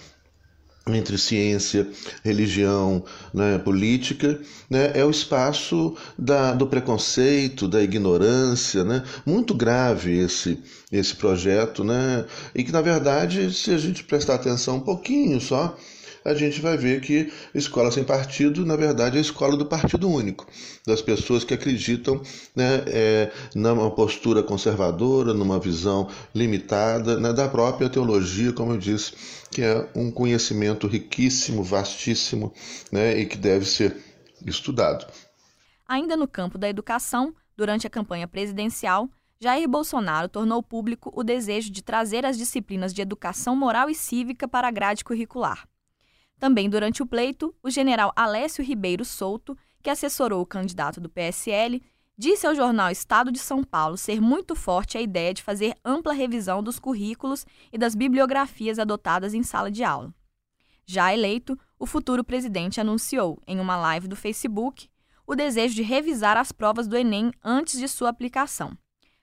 entre 0.95 1.17
ciência, 1.17 1.87
religião, 2.23 3.03
né, 3.33 3.57
política, 3.57 4.39
né, 4.69 4.91
é 4.93 5.05
o 5.05 5.09
espaço 5.09 5.95
da, 6.17 6.53
do 6.53 6.67
preconceito, 6.67 7.67
da 7.67 7.81
ignorância, 7.81 8.83
né, 8.83 9.03
muito 9.25 9.53
grave 9.53 10.17
esse, 10.17 10.59
esse 10.91 11.15
projeto, 11.15 11.83
né, 11.83 12.25
e 12.53 12.63
que 12.63 12.71
na 12.71 12.81
verdade, 12.81 13.53
se 13.53 13.71
a 13.71 13.77
gente 13.77 14.03
prestar 14.03 14.35
atenção 14.35 14.77
um 14.77 14.81
pouquinho 14.81 15.39
só, 15.39 15.77
a 16.23 16.33
gente 16.33 16.61
vai 16.61 16.77
ver 16.77 17.01
que 17.01 17.31
escola 17.53 17.91
sem 17.91 18.03
partido, 18.03 18.65
na 18.65 18.75
verdade, 18.75 19.15
é 19.15 19.19
a 19.19 19.21
escola 19.21 19.55
do 19.55 19.65
partido 19.65 20.09
único, 20.09 20.45
das 20.85 21.01
pessoas 21.01 21.43
que 21.43 21.53
acreditam 21.53 22.21
né, 22.55 22.83
é, 22.87 23.31
numa 23.55 23.91
postura 23.91 24.43
conservadora, 24.43 25.33
numa 25.33 25.59
visão 25.59 26.09
limitada 26.33 27.19
né, 27.19 27.33
da 27.33 27.47
própria 27.47 27.89
teologia, 27.89 28.53
como 28.53 28.73
eu 28.73 28.77
disse, 28.77 29.13
que 29.51 29.61
é 29.61 29.87
um 29.95 30.11
conhecimento 30.11 30.87
riquíssimo, 30.87 31.63
vastíssimo, 31.63 32.53
né, 32.91 33.17
e 33.19 33.25
que 33.25 33.37
deve 33.37 33.65
ser 33.65 33.97
estudado. 34.45 35.05
Ainda 35.87 36.15
no 36.15 36.27
campo 36.27 36.57
da 36.57 36.69
educação, 36.69 37.33
durante 37.57 37.87
a 37.87 37.89
campanha 37.89 38.27
presidencial, 38.27 39.09
Jair 39.41 39.69
Bolsonaro 39.69 40.27
tornou 40.27 40.61
público 40.61 41.11
o 41.15 41.23
desejo 41.23 41.71
de 41.71 41.81
trazer 41.81 42.25
as 42.25 42.37
disciplinas 42.37 42.93
de 42.93 43.01
educação 43.01 43.55
moral 43.55 43.89
e 43.89 43.95
cívica 43.95 44.49
para 44.49 44.67
a 44.67 44.71
grade 44.71 45.03
curricular. 45.03 45.68
Também 46.39 46.69
durante 46.69 47.03
o 47.03 47.05
pleito, 47.05 47.53
o 47.61 47.69
general 47.69 48.13
Alessio 48.15 48.63
Ribeiro 48.63 49.03
Souto, 49.03 49.57
que 49.83 49.89
assessorou 49.89 50.41
o 50.41 50.45
candidato 50.45 51.01
do 51.01 51.09
PSL, 51.09 51.83
disse 52.17 52.47
ao 52.47 52.55
jornal 52.55 52.89
Estado 52.89 53.31
de 53.31 53.39
São 53.39 53.63
Paulo 53.63 53.97
ser 53.97 54.21
muito 54.21 54.55
forte 54.55 54.97
a 54.97 55.01
ideia 55.01 55.33
de 55.33 55.43
fazer 55.43 55.75
ampla 55.83 56.13
revisão 56.13 56.63
dos 56.63 56.79
currículos 56.79 57.45
e 57.71 57.77
das 57.77 57.93
bibliografias 57.93 58.79
adotadas 58.79 59.33
em 59.33 59.43
sala 59.43 59.69
de 59.69 59.83
aula. 59.83 60.13
Já 60.85 61.13
eleito, 61.13 61.59
o 61.77 61.85
futuro 61.85 62.23
presidente 62.23 62.81
anunciou, 62.81 63.41
em 63.45 63.59
uma 63.59 63.77
live 63.77 64.07
do 64.07 64.15
Facebook, 64.15 64.89
o 65.27 65.35
desejo 65.35 65.75
de 65.75 65.83
revisar 65.83 66.35
as 66.37 66.51
provas 66.51 66.87
do 66.87 66.97
Enem 66.97 67.31
antes 67.43 67.79
de 67.79 67.87
sua 67.87 68.09
aplicação. 68.09 68.77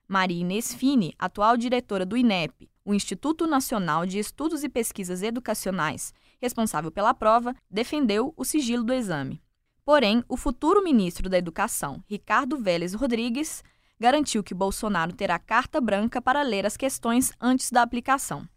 Maria 0.07 0.41
Inês 0.41 0.73
Fini, 0.73 1.13
atual 1.19 1.57
diretora 1.57 2.07
do 2.07 2.17
INEP, 2.17 2.71
o 2.87 2.95
Instituto 2.95 3.49
Nacional 3.49 4.07
de 4.07 4.21
Estudos 4.21 4.63
e 4.63 4.69
Pesquisas 4.69 5.21
Educacionais, 5.21 6.15
responsável 6.41 6.93
pela 6.93 7.13
prova, 7.13 7.53
defendeu 7.69 8.33
o 8.37 8.45
sigilo 8.45 8.85
do 8.85 8.95
exame. 8.95 9.43
Porém, 9.85 10.23
o 10.29 10.37
futuro 10.37 10.85
ministro 10.85 11.29
da 11.29 11.37
Educação, 11.37 12.01
Ricardo 12.09 12.57
Vélez 12.57 12.95
Rodrigues, 12.95 13.65
garantiu 13.99 14.43
que 14.43 14.55
Bolsonaro 14.55 15.13
terá 15.13 15.37
carta 15.37 15.81
branca 15.81 16.23
para 16.23 16.43
ler 16.43 16.65
as 16.65 16.77
questões 16.77 17.33
antes 17.41 17.73
da 17.73 17.83
aplicação. 17.83 18.49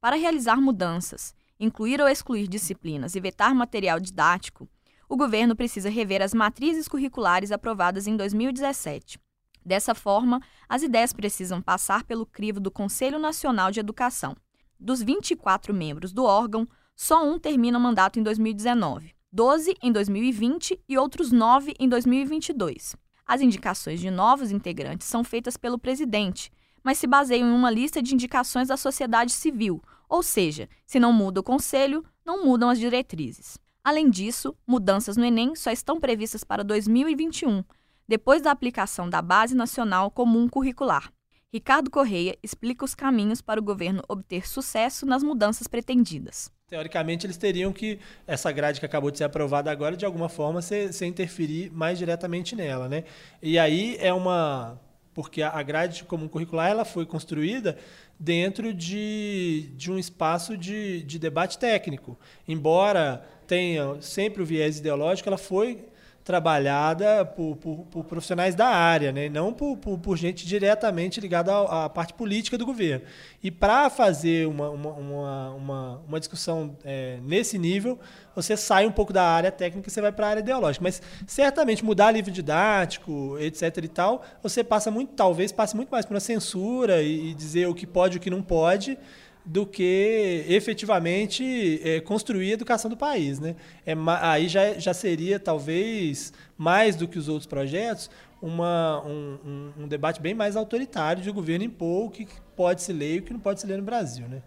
Para 0.00 0.14
realizar 0.14 0.60
mudanças, 0.60 1.34
incluir 1.58 2.00
ou 2.00 2.08
excluir 2.08 2.46
disciplinas 2.46 3.16
e 3.16 3.20
vetar 3.20 3.52
material 3.56 3.98
didático, 3.98 4.68
o 5.08 5.16
governo 5.16 5.56
precisa 5.56 5.90
rever 5.90 6.22
as 6.22 6.32
matrizes 6.32 6.86
curriculares 6.86 7.50
aprovadas 7.50 8.06
em 8.06 8.16
2017. 8.16 9.18
Dessa 9.64 9.94
forma, 9.94 10.40
as 10.68 10.82
ideias 10.82 11.12
precisam 11.12 11.62
passar 11.62 12.04
pelo 12.04 12.26
crivo 12.26 12.60
do 12.60 12.70
Conselho 12.70 13.18
Nacional 13.18 13.70
de 13.70 13.80
Educação. 13.80 14.36
Dos 14.78 15.02
24 15.02 15.72
membros 15.72 16.12
do 16.12 16.24
órgão, 16.24 16.68
só 16.94 17.24
um 17.24 17.38
termina 17.38 17.78
o 17.78 17.80
mandato 17.80 18.18
em 18.18 18.22
2019. 18.22 19.14
12 19.32 19.74
em 19.82 19.90
2020 19.90 20.80
e 20.88 20.98
outros 20.98 21.32
9 21.32 21.74
em 21.80 21.88
2022. 21.88 22.94
As 23.26 23.40
indicações 23.40 23.98
de 24.00 24.10
novos 24.10 24.50
integrantes 24.50 25.08
são 25.08 25.24
feitas 25.24 25.56
pelo 25.56 25.78
presidente, 25.78 26.52
mas 26.84 26.98
se 26.98 27.06
baseiam 27.06 27.48
em 27.48 27.52
uma 27.52 27.70
lista 27.70 28.02
de 28.02 28.14
indicações 28.14 28.68
da 28.68 28.76
sociedade 28.76 29.32
civil, 29.32 29.82
ou 30.08 30.22
seja, 30.22 30.68
se 30.86 31.00
não 31.00 31.12
muda 31.12 31.40
o 31.40 31.42
conselho, 31.42 32.04
não 32.24 32.44
mudam 32.44 32.68
as 32.68 32.78
diretrizes. 32.78 33.58
Além 33.82 34.08
disso, 34.08 34.54
mudanças 34.66 35.16
no 35.16 35.24
Enem 35.24 35.56
só 35.56 35.70
estão 35.70 35.98
previstas 35.98 36.44
para 36.44 36.62
2021, 36.62 37.64
depois 38.06 38.42
da 38.42 38.50
aplicação 38.50 39.08
da 39.08 39.22
Base 39.22 39.54
Nacional 39.54 40.10
Comum 40.10 40.48
Curricular. 40.48 41.10
Ricardo 41.52 41.88
Correia 41.88 42.36
explica 42.42 42.84
os 42.84 42.96
caminhos 42.96 43.40
para 43.40 43.60
o 43.60 43.62
governo 43.62 44.02
obter 44.08 44.44
sucesso 44.48 45.06
nas 45.06 45.22
mudanças 45.22 45.68
pretendidas. 45.68 46.50
Teoricamente, 46.66 47.26
eles 47.26 47.36
teriam 47.36 47.72
que, 47.72 48.00
essa 48.26 48.50
grade 48.50 48.80
que 48.80 48.86
acabou 48.86 49.08
de 49.08 49.18
ser 49.18 49.24
aprovada 49.24 49.70
agora, 49.70 49.96
de 49.96 50.04
alguma 50.04 50.28
forma, 50.28 50.60
se, 50.60 51.06
interferir 51.06 51.70
mais 51.70 51.96
diretamente 51.96 52.56
nela. 52.56 52.88
Né? 52.88 53.04
E 53.40 53.56
aí 53.56 53.96
é 54.00 54.12
uma. 54.12 54.80
Porque 55.14 55.42
a 55.42 55.62
grade 55.62 56.02
comum 56.02 56.26
curricular 56.26 56.68
ela 56.68 56.84
foi 56.84 57.06
construída 57.06 57.78
dentro 58.18 58.74
de, 58.74 59.70
de 59.76 59.92
um 59.92 59.96
espaço 59.96 60.58
de, 60.58 61.04
de 61.04 61.20
debate 61.20 61.56
técnico. 61.56 62.18
Embora 62.48 63.24
tenha 63.46 64.00
sempre 64.00 64.42
o 64.42 64.46
viés 64.46 64.78
ideológico, 64.80 65.28
ela 65.28 65.38
foi 65.38 65.86
trabalhada 66.24 67.22
por, 67.22 67.56
por, 67.56 67.76
por, 67.90 68.04
profissionais 68.04 68.54
da 68.54 68.66
área, 68.66 69.12
né? 69.12 69.28
não 69.28 69.52
por, 69.52 69.76
por 69.76 70.16
gente 70.16 70.46
diretamente 70.46 71.20
ligada 71.20 71.52
à, 71.54 71.88
parte 71.90 72.14
política 72.14 72.56
do 72.56 72.64
governo. 72.64 73.04
E 73.42 73.50
para 73.50 73.90
fazer 73.90 74.48
uma, 74.48 74.70
uma, 74.70 75.50
uma, 75.50 76.02
uma 76.08 76.18
discussão 76.18 76.78
é, 76.82 77.18
nesse 77.22 77.58
nível, 77.58 77.98
você 78.34 78.56
sai 78.56 78.86
um 78.86 78.90
pouco 78.90 79.12
da 79.12 79.22
área 79.22 79.52
técnica 79.52 79.86
e 79.86 79.92
você 79.92 80.00
vai 80.00 80.12
para 80.12 80.26
a 80.26 80.30
área 80.30 80.40
ideológica. 80.40 80.82
Mas 80.82 81.02
certamente 81.26 81.84
mudar 81.84 82.10
livro 82.10 82.30
didático, 82.30 83.36
etc. 83.38 83.76
e 83.82 83.88
tal, 83.88 84.24
você 84.42 84.64
passa 84.64 84.90
muito, 84.90 85.12
talvez 85.12 85.52
passe 85.52 85.76
muito 85.76 85.90
mais 85.90 86.06
por 86.06 86.14
uma 86.14 86.20
censura 86.20 87.02
e, 87.02 87.32
e 87.32 87.34
dizer 87.34 87.68
o 87.68 87.74
que 87.74 87.86
pode 87.86 88.16
e 88.16 88.18
o 88.18 88.20
que 88.20 88.30
não 88.30 88.42
pode 88.42 88.96
do 89.44 89.66
que 89.66 90.44
efetivamente 90.48 91.80
é, 91.84 92.00
construir 92.00 92.50
a 92.50 92.54
educação 92.54 92.90
do 92.90 92.96
país. 92.96 93.38
Né? 93.38 93.54
É, 93.84 93.94
aí 94.20 94.48
já, 94.48 94.74
já 94.74 94.94
seria, 94.94 95.38
talvez, 95.38 96.32
mais 96.56 96.96
do 96.96 97.06
que 97.06 97.18
os 97.18 97.28
outros 97.28 97.46
projetos, 97.46 98.10
uma, 98.40 99.02
um, 99.04 99.38
um, 99.44 99.72
um 99.84 99.88
debate 99.88 100.20
bem 100.20 100.34
mais 100.34 100.56
autoritário 100.56 101.22
de 101.22 101.30
o 101.30 101.34
governo 101.34 101.64
impor 101.64 102.06
o 102.06 102.10
que 102.10 102.26
pode 102.56 102.82
se 102.82 102.92
ler 102.92 103.16
e 103.16 103.18
o 103.18 103.22
que 103.22 103.32
não 103.32 103.40
pode 103.40 103.60
se 103.60 103.66
ler 103.66 103.78
no 103.78 103.84
Brasil. 103.84 104.26
Né? 104.28 104.42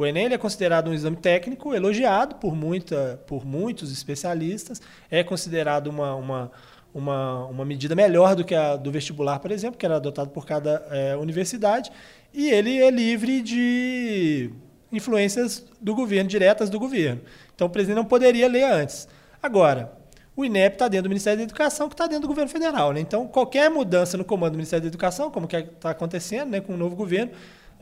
O 0.00 0.06
Enem 0.06 0.32
é 0.32 0.38
considerado 0.38 0.88
um 0.88 0.94
exame 0.94 1.18
técnico 1.18 1.74
elogiado 1.74 2.36
por, 2.36 2.56
muita, 2.56 3.20
por 3.26 3.44
muitos 3.44 3.92
especialistas, 3.92 4.80
é 5.10 5.22
considerado 5.22 5.88
uma, 5.88 6.14
uma, 6.14 6.52
uma, 6.94 7.44
uma 7.44 7.64
medida 7.66 7.94
melhor 7.94 8.34
do 8.34 8.42
que 8.42 8.54
a 8.54 8.76
do 8.76 8.90
vestibular, 8.90 9.38
por 9.40 9.50
exemplo, 9.50 9.76
que 9.76 9.84
era 9.84 9.96
adotado 9.96 10.30
por 10.30 10.46
cada 10.46 10.82
é, 10.90 11.14
universidade, 11.18 11.92
e 12.32 12.48
ele 12.48 12.80
é 12.80 12.90
livre 12.90 13.42
de 13.42 14.50
influências 14.90 15.66
do 15.78 15.94
governo, 15.94 16.30
diretas 16.30 16.70
do 16.70 16.78
governo. 16.78 17.20
Então 17.54 17.66
o 17.66 17.70
presidente 17.70 17.96
não 17.96 18.06
poderia 18.06 18.48
ler 18.48 18.64
antes. 18.64 19.06
Agora, 19.42 19.92
o 20.34 20.46
INEP 20.46 20.76
está 20.76 20.88
dentro 20.88 21.02
do 21.02 21.08
Ministério 21.10 21.36
da 21.36 21.44
Educação, 21.44 21.90
que 21.90 21.94
está 21.94 22.06
dentro 22.06 22.22
do 22.22 22.28
governo 22.28 22.50
federal. 22.50 22.90
Né? 22.94 23.00
Então, 23.00 23.26
qualquer 23.26 23.68
mudança 23.68 24.16
no 24.16 24.24
comando 24.24 24.52
do 24.52 24.56
Ministério 24.56 24.82
da 24.82 24.88
Educação, 24.88 25.30
como 25.30 25.44
está 25.44 25.90
acontecendo 25.90 26.52
né, 26.52 26.60
com 26.62 26.72
o 26.72 26.76
novo 26.78 26.96
governo, 26.96 27.32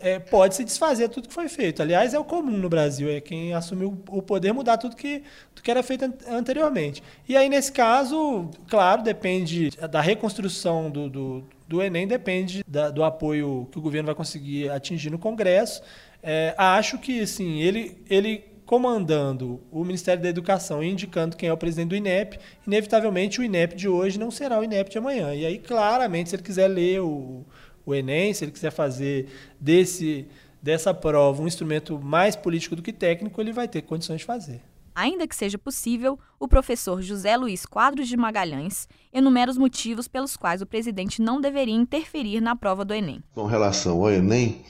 é, 0.01 0.19
pode 0.19 0.55
se 0.55 0.65
desfazer 0.65 1.09
tudo 1.09 1.29
que 1.29 1.35
foi 1.35 1.49
feito. 1.49 1.83
Aliás, 1.83 2.15
é 2.15 2.19
o 2.19 2.25
comum 2.25 2.57
no 2.57 2.69
Brasil, 2.69 3.11
é 3.11 3.21
quem 3.21 3.55
assumiu 3.55 3.99
o 4.09 4.23
poder 4.23 4.53
mudar 4.53 4.79
tudo 4.79 4.97
que, 4.97 5.23
tudo 5.55 5.63
que 5.63 5.71
era 5.71 5.83
feito 5.83 6.05
anteriormente. 6.29 7.03
E 7.29 7.37
aí, 7.37 7.49
nesse 7.49 7.73
caso, 7.73 8.51
claro, 8.69 9.03
depende 9.03 9.71
da 9.91 10.01
reconstrução 10.01 10.91
do, 10.91 11.09
do, 11.09 11.45
do 11.67 11.83
Enem, 11.83 12.07
depende 12.07 12.65
da, 12.67 12.91
do 12.91 13.05
apoio 13.05 13.69
que 13.71 13.79
o 13.79 13.83
governo 13.83 14.07
vai 14.07 14.15
conseguir 14.15 14.71
atingir 14.71 15.11
no 15.11 15.19
Congresso. 15.19 15.83
É, 16.23 16.55
acho 16.57 16.99
que, 16.99 17.21
assim, 17.21 17.61
ele, 17.61 18.03
ele 18.09 18.45
comandando 18.69 19.61
o 19.73 19.83
Ministério 19.83 20.23
da 20.23 20.29
Educação 20.29 20.85
e 20.85 20.91
indicando 20.91 21.39
quem 21.39 21.49
é 21.49 21.53
o 21.53 21.57
presidente 21.57 21.89
do 21.89 21.97
INEP, 21.97 22.39
inevitavelmente 22.67 23.41
o 23.41 23.43
INEP 23.43 23.75
de 23.75 23.89
hoje 23.89 24.19
não 24.19 24.31
será 24.31 24.59
o 24.61 24.65
INEP 24.65 24.91
de 24.91 24.99
amanhã. 24.99 25.35
E 25.35 25.47
aí, 25.47 25.59
claramente, 25.59 26.29
se 26.29 26.37
ele 26.37 26.43
quiser 26.43 26.69
ler 26.69 27.01
o 27.01 27.47
o 27.91 27.95
Enem, 27.95 28.35
se 28.35 28.45
ele 28.45 28.53
quiser 28.53 28.71
fazer 28.71 29.29
desse, 29.59 30.27
dessa 30.63 30.93
prova 30.93 31.43
um 31.43 31.47
instrumento 31.47 31.99
mais 31.99 32.37
político 32.37 32.77
do 32.77 32.83
que 32.83 32.93
técnico, 32.93 33.41
ele 33.41 33.53
vai 33.53 33.67
ter 33.67 33.83
condições 33.83 34.19
de 34.19 34.25
fazer. 34.25 34.61
Ainda 34.95 35.29
que 35.29 35.37
seja 35.37 35.57
possível, 35.57 36.19
o 36.41 36.49
professor 36.49 37.01
José 37.01 37.37
Luiz 37.37 37.65
Quadros 37.65 38.09
de 38.09 38.17
Magalhães 38.17 38.89
enumera 39.13 39.51
os 39.51 39.57
motivos 39.57 40.09
pelos 40.09 40.37
quais 40.37 40.61
o 40.61 40.67
presidente 40.67 41.23
não 41.23 41.41
deveria 41.41 41.75
interferir 41.75 42.41
na 42.41 42.57
prova 42.57 42.85
do 42.85 42.93
Enem. 42.93 43.23
Com 43.33 43.47
relação 43.47 44.03
ao 44.03 44.11
Enem, 44.11 44.61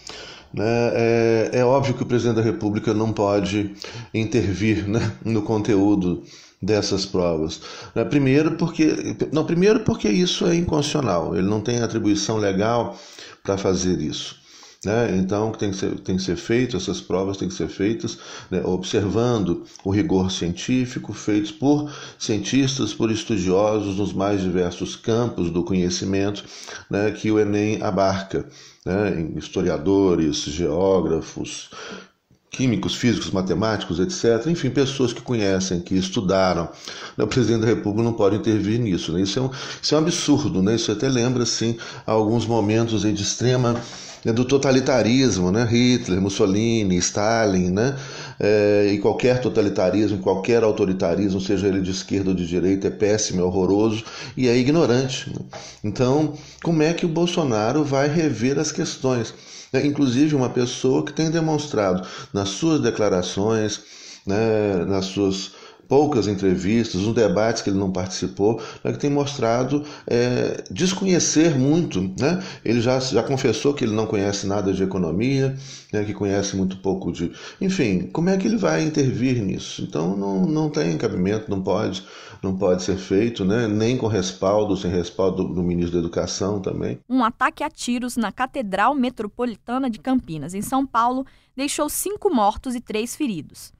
né, 0.52 0.90
é, 0.92 1.50
é, 1.54 1.64
óbvio 1.64 1.94
que 1.94 2.02
o 2.02 2.06
presidente 2.06 2.36
da 2.36 2.42
República 2.42 2.92
não 2.92 3.12
pode 3.12 3.74
intervir 4.12 4.86
né, 4.86 5.00
no 5.24 5.42
conteúdo 5.42 6.22
dessas 6.60 7.06
provas. 7.06 7.60
Né? 7.94 8.04
Primeiro 8.04 8.52
porque 8.52 9.16
não, 9.32 9.44
primeiro 9.44 9.80
porque 9.80 10.08
isso 10.08 10.46
é 10.46 10.54
inconstitucional. 10.54 11.36
Ele 11.36 11.46
não 11.46 11.60
tem 11.60 11.80
atribuição 11.80 12.36
legal 12.36 12.98
para 13.42 13.56
fazer 13.56 14.00
isso. 14.00 14.36
Né? 14.84 15.16
Então, 15.16 15.50
tem 15.50 15.72
que, 15.72 15.76
ser, 15.76 15.98
tem 16.00 16.16
que 16.16 16.22
ser 16.22 16.36
feito, 16.36 16.76
essas 16.76 17.00
provas 17.00 17.36
têm 17.36 17.48
que 17.48 17.54
ser 17.54 17.68
feitas 17.68 18.16
né, 18.48 18.62
observando 18.64 19.64
o 19.82 19.90
rigor 19.90 20.30
científico, 20.30 21.12
feitos 21.12 21.50
por 21.50 21.92
cientistas, 22.16 22.94
por 22.94 23.10
estudiosos 23.10 23.96
nos 23.96 24.12
mais 24.12 24.40
diversos 24.40 24.94
campos 24.94 25.50
do 25.50 25.64
conhecimento 25.64 26.44
né, 26.88 27.10
que 27.10 27.28
o 27.28 27.40
Enem 27.40 27.82
abarca, 27.82 28.48
né, 28.86 29.32
historiadores, 29.36 30.44
geógrafos, 30.44 31.70
químicos, 32.50 32.94
físicos, 32.94 33.30
matemáticos, 33.30 34.00
etc. 34.00 34.46
Enfim, 34.46 34.70
pessoas 34.70 35.12
que 35.12 35.20
conhecem, 35.20 35.80
que 35.80 35.94
estudaram. 35.94 36.68
O 37.16 37.26
presidente 37.26 37.60
da 37.62 37.66
República 37.66 38.02
não 38.02 38.12
pode 38.12 38.36
intervir 38.36 38.80
nisso. 38.80 39.12
Né? 39.12 39.22
Isso, 39.22 39.38
é 39.38 39.42
um, 39.42 39.50
isso 39.82 39.94
é 39.94 39.98
um 39.98 40.00
absurdo. 40.00 40.62
Né? 40.62 40.74
Isso 40.74 40.90
até 40.90 41.08
lembra 41.08 41.42
assim, 41.42 41.76
alguns 42.06 42.46
momentos 42.46 43.02
de 43.02 43.22
extrema 43.22 43.80
né, 44.24 44.32
do 44.32 44.44
totalitarismo, 44.44 45.50
né? 45.50 45.64
Hitler, 45.64 46.20
Mussolini, 46.20 46.96
Stalin, 46.96 47.70
né? 47.70 47.96
É, 48.40 48.90
e 48.92 48.98
qualquer 48.98 49.40
totalitarismo, 49.40 50.18
qualquer 50.18 50.62
autoritarismo, 50.62 51.40
seja 51.40 51.66
ele 51.66 51.80
de 51.80 51.90
esquerda 51.90 52.30
ou 52.30 52.36
de 52.36 52.46
direita, 52.46 52.86
é 52.86 52.90
péssimo, 52.90 53.40
é 53.40 53.44
horroroso 53.44 54.04
e 54.36 54.48
é 54.48 54.56
ignorante. 54.56 55.30
Né? 55.30 55.44
Então, 55.82 56.34
como 56.62 56.82
é 56.82 56.92
que 56.94 57.04
o 57.04 57.08
Bolsonaro 57.08 57.82
vai 57.84 58.08
rever 58.08 58.58
as 58.58 58.70
questões? 58.70 59.34
É, 59.72 59.84
inclusive, 59.84 60.34
uma 60.34 60.48
pessoa 60.48 61.04
que 61.04 61.12
tem 61.12 61.30
demonstrado 61.30 62.06
nas 62.32 62.50
suas 62.50 62.80
declarações, 62.80 63.80
né, 64.26 64.84
nas 64.86 65.06
suas 65.06 65.52
poucas 65.88 66.28
entrevistas, 66.28 67.00
os 67.00 67.14
debates 67.14 67.62
que 67.62 67.70
ele 67.70 67.78
não 67.78 67.90
participou, 67.90 68.60
né, 68.84 68.92
que 68.92 68.98
tem 68.98 69.10
mostrado 69.10 69.84
é, 70.06 70.62
desconhecer 70.70 71.58
muito. 71.58 72.02
Né? 72.20 72.42
Ele 72.64 72.80
já, 72.80 73.00
já 73.00 73.22
confessou 73.22 73.72
que 73.72 73.84
ele 73.84 73.94
não 73.94 74.06
conhece 74.06 74.46
nada 74.46 74.72
de 74.72 74.82
economia, 74.82 75.56
né, 75.92 76.04
que 76.04 76.12
conhece 76.12 76.54
muito 76.56 76.76
pouco 76.76 77.10
de. 77.10 77.32
Enfim, 77.60 78.10
como 78.12 78.28
é 78.28 78.36
que 78.36 78.46
ele 78.46 78.58
vai 78.58 78.82
intervir 78.82 79.42
nisso? 79.42 79.82
Então 79.82 80.16
não, 80.16 80.44
não 80.44 80.68
tem 80.68 80.96
cabimento, 80.98 81.50
não 81.50 81.62
pode, 81.62 82.04
não 82.42 82.56
pode 82.56 82.82
ser 82.82 82.98
feito, 82.98 83.44
né? 83.44 83.66
nem 83.66 83.96
com 83.96 84.06
respaldo, 84.06 84.76
sem 84.76 84.90
respaldo 84.90 85.44
do, 85.44 85.54
do 85.54 85.62
ministro 85.62 85.94
da 85.94 85.98
Educação 85.98 86.60
também. 86.60 86.98
Um 87.08 87.24
ataque 87.24 87.64
a 87.64 87.70
tiros 87.70 88.16
na 88.16 88.30
Catedral 88.30 88.94
Metropolitana 88.94 89.88
de 89.88 89.98
Campinas, 89.98 90.52
em 90.52 90.62
São 90.62 90.86
Paulo, 90.86 91.24
deixou 91.56 91.88
cinco 91.88 92.32
mortos 92.32 92.74
e 92.74 92.80
três 92.80 93.16
feridos. 93.16 93.72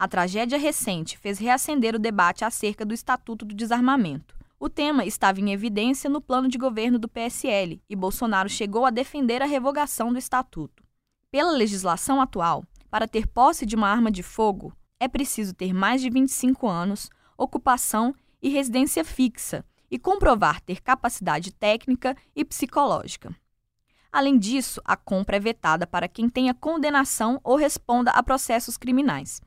A 0.00 0.08
tragédia 0.08 0.58
recente 0.58 1.18
fez 1.18 1.38
reacender 1.38 1.94
o 1.94 1.98
debate 1.98 2.42
acerca 2.42 2.86
do 2.86 2.94
Estatuto 2.94 3.44
do 3.44 3.54
Desarmamento. 3.54 4.34
O 4.58 4.66
tema 4.66 5.04
estava 5.04 5.40
em 5.40 5.52
evidência 5.52 6.08
no 6.08 6.22
plano 6.22 6.48
de 6.48 6.56
governo 6.56 6.98
do 6.98 7.06
PSL 7.06 7.82
e 7.86 7.94
Bolsonaro 7.94 8.48
chegou 8.48 8.86
a 8.86 8.90
defender 8.90 9.42
a 9.42 9.44
revogação 9.44 10.10
do 10.10 10.18
Estatuto. 10.18 10.82
Pela 11.30 11.50
legislação 11.50 12.18
atual, 12.18 12.64
para 12.90 13.06
ter 13.06 13.26
posse 13.26 13.66
de 13.66 13.76
uma 13.76 13.90
arma 13.90 14.10
de 14.10 14.22
fogo, 14.22 14.72
é 14.98 15.06
preciso 15.06 15.52
ter 15.52 15.74
mais 15.74 16.00
de 16.00 16.08
25 16.08 16.66
anos, 16.66 17.10
ocupação 17.36 18.14
e 18.40 18.48
residência 18.48 19.04
fixa 19.04 19.62
e 19.90 19.98
comprovar 19.98 20.62
ter 20.62 20.80
capacidade 20.80 21.52
técnica 21.52 22.16
e 22.34 22.42
psicológica. 22.42 23.36
Além 24.10 24.38
disso, 24.38 24.80
a 24.82 24.96
compra 24.96 25.36
é 25.36 25.40
vetada 25.40 25.86
para 25.86 26.08
quem 26.08 26.26
tenha 26.26 26.54
condenação 26.54 27.38
ou 27.44 27.54
responda 27.54 28.12
a 28.12 28.22
processos 28.22 28.78
criminais. 28.78 29.42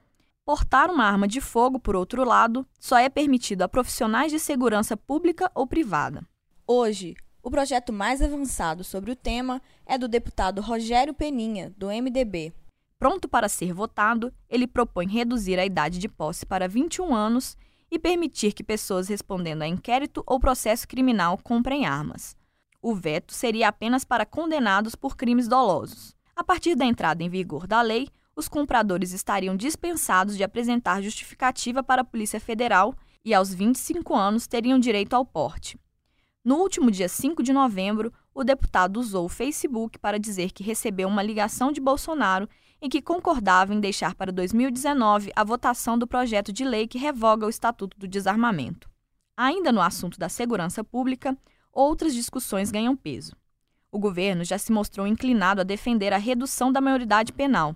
Portar 0.46 0.92
uma 0.92 1.06
arma 1.06 1.26
de 1.26 1.40
fogo, 1.40 1.80
por 1.80 1.96
outro 1.96 2.26
lado, 2.26 2.68
só 2.78 2.98
é 2.98 3.08
permitido 3.08 3.62
a 3.62 3.70
profissionais 3.70 4.30
de 4.30 4.38
segurança 4.38 4.98
pública 4.98 5.50
ou 5.56 5.66
privada. 5.66 6.22
Hoje, 6.68 7.16
o 7.42 7.50
projeto 7.50 7.94
mais 7.94 8.22
avançado 8.22 8.84
sobre 8.84 9.10
o 9.10 9.16
tema 9.16 9.62
é 9.86 9.98
do 9.98 10.06
deputado 10.06 10.62
Rogério 10.62 11.14
Peninha, 11.14 11.74
do 11.78 11.88
MDB. 11.88 12.54
Pronto 13.00 13.30
para 13.30 13.48
ser 13.48 13.74
votado, 13.74 14.34
ele 14.50 14.68
propõe 14.68 15.08
reduzir 15.08 15.58
a 15.58 15.66
idade 15.66 15.98
de 15.98 16.10
posse 16.10 16.46
para 16.46 16.68
21 16.68 17.16
anos 17.16 17.56
e 17.90 17.98
permitir 17.98 18.52
que 18.52 18.66
pessoas 18.66 19.08
respondendo 19.08 19.62
a 19.62 19.68
inquérito 19.68 20.24
ou 20.28 20.42
processo 20.42 20.86
criminal 20.86 21.38
comprem 21.38 21.86
armas. 21.86 22.36
O 22.82 22.94
veto 22.94 23.34
seria 23.34 23.70
apenas 23.70 24.04
para 24.04 24.26
condenados 24.26 24.94
por 24.94 25.16
crimes 25.16 25.48
dolosos. 25.48 26.14
A 26.36 26.44
partir 26.44 26.76
da 26.76 26.84
entrada 26.84 27.24
em 27.24 27.30
vigor 27.30 27.66
da 27.66 27.82
lei, 27.82 28.10
os 28.36 28.48
compradores 28.48 29.12
estariam 29.12 29.56
dispensados 29.56 30.36
de 30.36 30.44
apresentar 30.44 31.02
justificativa 31.02 31.84
para 31.84 32.02
a 32.02 32.06
Polícia 32.06 32.40
Federal 32.40 32.96
e, 33.24 33.34
aos 33.34 33.54
25 33.54 34.16
anos, 34.16 34.48
teriam 34.48 34.80
direito 34.80 35.14
ao 35.14 35.26
porte. 35.26 35.80
No 36.44 36.58
último 36.58 36.92
dia 36.92 37.08
5 37.08 37.42
de 37.42 37.54
novembro, 37.54 38.12
o 38.34 38.44
deputado 38.44 39.00
usou 39.00 39.26
o 39.26 39.30
Facebook 39.30 39.98
para 39.98 40.20
dizer 40.20 40.52
que 40.52 40.64
recebeu 40.64 41.08
uma 41.08 41.24
ligação 41.24 41.72
de 41.72 41.80
Bolsonaro 41.80 42.50
em 42.82 42.90
que 42.90 43.02
concordava 43.02 43.74
em 43.74 43.80
deixar 43.80 44.14
para 44.14 44.32
2019 44.32 45.32
a 45.36 45.44
votação 45.44 45.98
do 45.98 46.06
projeto 46.06 46.52
de 46.52 46.66
lei 46.66 46.86
que 46.86 46.98
revoga 46.98 47.46
o 47.46 47.50
Estatuto 47.50 47.98
do 47.98 48.08
Desarmamento. 48.08 48.90
Ainda 49.38 49.72
no 49.72 49.82
assunto 49.82 50.20
da 50.20 50.28
segurança 50.28 50.84
pública, 50.84 51.38
outras 51.72 52.14
discussões 52.14 52.72
ganham 52.72 52.96
peso. 52.96 53.38
O 53.90 53.98
governo 53.98 54.44
já 54.44 54.58
se 54.58 54.72
mostrou 54.72 55.08
inclinado 55.08 55.62
a 55.62 55.64
defender 55.64 56.12
a 56.12 56.18
redução 56.18 56.74
da 56.74 56.82
maioridade 56.82 57.32
penal, 57.32 57.74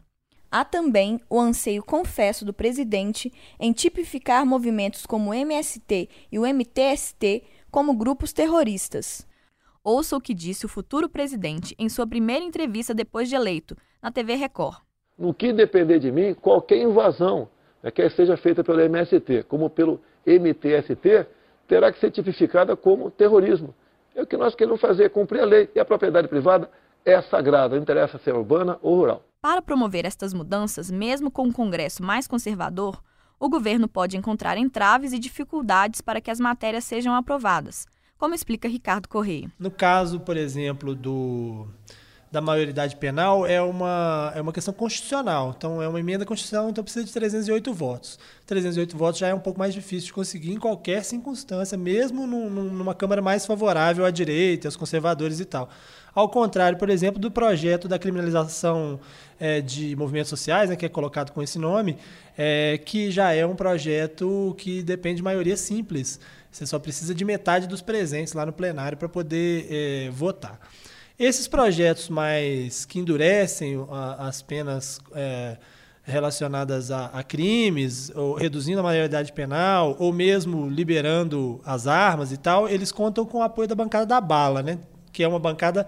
Há 0.49 0.63
também 0.63 1.19
o 1.29 1.39
anseio 1.39 1.83
confesso 1.83 2.45
do 2.45 2.53
presidente 2.53 3.31
em 3.59 3.73
tipificar 3.73 4.45
movimentos 4.45 5.05
como 5.05 5.31
o 5.31 5.33
MST 5.33 6.09
e 6.31 6.39
o 6.39 6.45
MTST 6.45 7.43
como 7.69 7.93
grupos 7.93 8.31
terroristas. 8.31 9.27
Ouça 9.83 10.15
o 10.15 10.21
que 10.21 10.33
disse 10.33 10.65
o 10.65 10.69
futuro 10.69 11.09
presidente 11.09 11.75
em 11.77 11.89
sua 11.89 12.07
primeira 12.07 12.45
entrevista 12.45 12.93
depois 12.93 13.27
de 13.27 13.36
eleito, 13.36 13.75
na 14.01 14.12
TV 14.12 14.36
Record. 14.36 14.77
No 15.17 15.33
que 15.33 15.51
depender 15.51 15.99
de 15.99 16.12
mim, 16.12 16.33
qualquer 16.33 16.77
invasão, 16.77 17.49
né, 17.83 17.91
quer 17.91 18.10
seja 18.12 18.38
feita 18.38 18.63
pelo 18.63 18.79
MST 18.79 19.43
como 19.43 19.69
pelo 19.69 19.99
MTST, 20.25 21.27
terá 21.67 21.91
que 21.91 21.99
ser 21.99 22.12
tipificada 22.12 22.75
como 22.75 23.12
terrorismo. 23.12 23.75
É 24.15 24.21
o 24.21 24.27
que 24.27 24.38
nós 24.38 24.55
queremos 24.55 24.79
fazer, 24.79 25.10
cumprir 25.10 25.41
a 25.41 25.45
lei. 25.45 25.69
E 25.75 25.79
a 25.79 25.86
propriedade 25.86 26.27
privada 26.27 26.69
é 27.05 27.21
sagrada, 27.23 27.75
não 27.75 27.83
interessa 27.83 28.17
se 28.17 28.29
é 28.29 28.33
urbana 28.33 28.79
ou 28.81 28.95
rural. 28.95 29.23
Para 29.41 29.62
promover 29.62 30.04
estas 30.04 30.34
mudanças, 30.34 30.89
mesmo 30.89 31.30
com 31.30 31.43
um 31.43 31.52
Congresso 31.52 32.04
mais 32.04 32.28
conservador, 32.28 33.02
o 33.39 33.47
governo 33.47 33.88
pode 33.88 34.17
encontrar 34.17 34.58
entraves 34.58 35.13
e 35.13 35.19
dificuldades 35.19 36.02
para 36.02 36.19
que 36.19 36.32
as 36.32 36.39
matérias 36.39 36.84
sejam 36.86 37.13
aprovadas, 37.13 37.86
como 38.17 38.34
explica 38.34 38.67
Ricardo 38.67 39.08
Correia. 39.08 39.52
No 39.60 39.69
caso, 39.69 40.19
por 40.19 40.36
exemplo, 40.36 40.95
do 40.95 41.67
da 42.30 42.41
maioridade 42.41 42.95
penal 42.97 43.45
é 43.45 43.62
uma, 43.62 44.34
é 44.36 44.41
uma 44.41 44.52
questão 44.52 44.73
constitucional. 44.73 45.54
Então, 45.58 45.82
é 45.82 45.88
uma 45.88 46.00
emenda 46.00 46.26
constitucional, 46.26 46.69
então 46.69 46.84
precisa 46.84 47.06
de 47.06 47.13
308 47.13 47.73
votos. 47.73 48.19
308 48.45 48.97
votos 48.97 49.19
já 49.19 49.30
é 49.30 49.34
um 49.34 49.39
pouco 49.39 49.58
mais 49.58 49.73
difícil 49.73 50.08
de 50.08 50.13
conseguir 50.13 50.52
em 50.52 50.60
qualquer 50.60 51.04
circunstância, 51.06 51.78
mesmo 51.78 52.28
num, 52.28 52.50
numa 52.50 52.93
Câmara 52.93 53.21
mais 53.21 53.45
favorável 53.45 54.06
à 54.06 54.12
direita, 54.12 54.67
aos 54.67 54.76
conservadores 54.76 55.39
e 55.39 55.45
tal. 55.45 55.69
Ao 56.17 56.27
contrário, 56.27 56.80
por 56.80 56.89
exemplo, 56.89 57.21
do 57.21 57.30
projeto 57.30 57.88
da 57.88 57.99
criminalização 57.99 58.99
é, 59.39 59.62
de 59.62 59.95
movimentos 59.95 60.30
sociais, 60.30 60.67
né, 60.67 60.75
que 60.75 60.84
é 60.84 60.89
colocado 60.89 61.32
com 61.32 61.43
esse 61.43 61.60
nome, 61.60 61.95
é, 62.36 62.80
que 62.84 63.12
já 63.12 63.34
é 63.34 63.45
um 63.45 63.56
projeto 63.56 64.56
que 64.58 64.82
depende 64.82 65.17
de 65.17 65.21
maioria 65.21 65.56
simples. 65.56 66.19
Você 66.51 66.65
só 66.65 66.80
precisa 66.80 67.13
de 67.13 67.23
metade 67.23 67.67
dos 67.67 67.84
presentes 67.84 68.34
lá 68.34 68.47
no 68.47 68.51
plenário 68.51 68.97
para 68.97 69.08
poder 69.08 69.67
é, 69.69 70.10
votar. 70.10 70.60
Esses 71.19 71.47
projetos 71.47 72.10
mais 72.10 72.84
que 72.84 72.97
endurecem 72.97 73.75
a, 73.88 74.27
as 74.27 74.41
penas 74.41 74.99
relacionadas 76.01 76.89
a, 76.89 77.12
a, 77.13 77.21
crimes, 77.21 78.12
ou 78.15 78.34
reduzindo 78.34 78.80
a 78.80 78.84
maioridade 78.84 79.32
penal, 79.34 79.95
ou 79.99 80.12
mesmo 80.12 80.67
liberando 80.67 81.62
as 81.63 81.86
armas 81.86 82.32
e 82.32 82.38
tal, 82.38 82.67
eles 82.67 82.91
contam 82.91 83.23
com 83.23 83.38
o 83.38 83.43
apoio 83.43 83.67
da 83.67 83.75
bancada 83.75 84.08
da 84.08 84.19
bala, 84.19 84.63
né? 84.63 84.80
Que 85.17 85.23
é 85.23 85.27
uma 85.27 85.39
bancada 85.39 85.88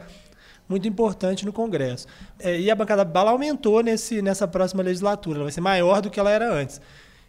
muito 0.67 0.87
importante 0.87 1.45
no 1.45 1.53
Congresso. 1.53 2.07
É, 2.39 2.59
e 2.59 2.71
a 2.71 2.73
bancada 2.73 3.05
bala 3.05 3.29
aumentou 3.29 3.83
nesse, 3.83 4.23
nessa 4.23 4.47
próxima 4.47 4.81
legislatura, 4.81 5.37
ela 5.37 5.43
vai 5.43 5.51
ser 5.51 5.61
maior 5.61 6.01
do 6.01 6.09
que 6.09 6.19
ela 6.19 6.31
era 6.31 6.51
antes. 6.51 6.81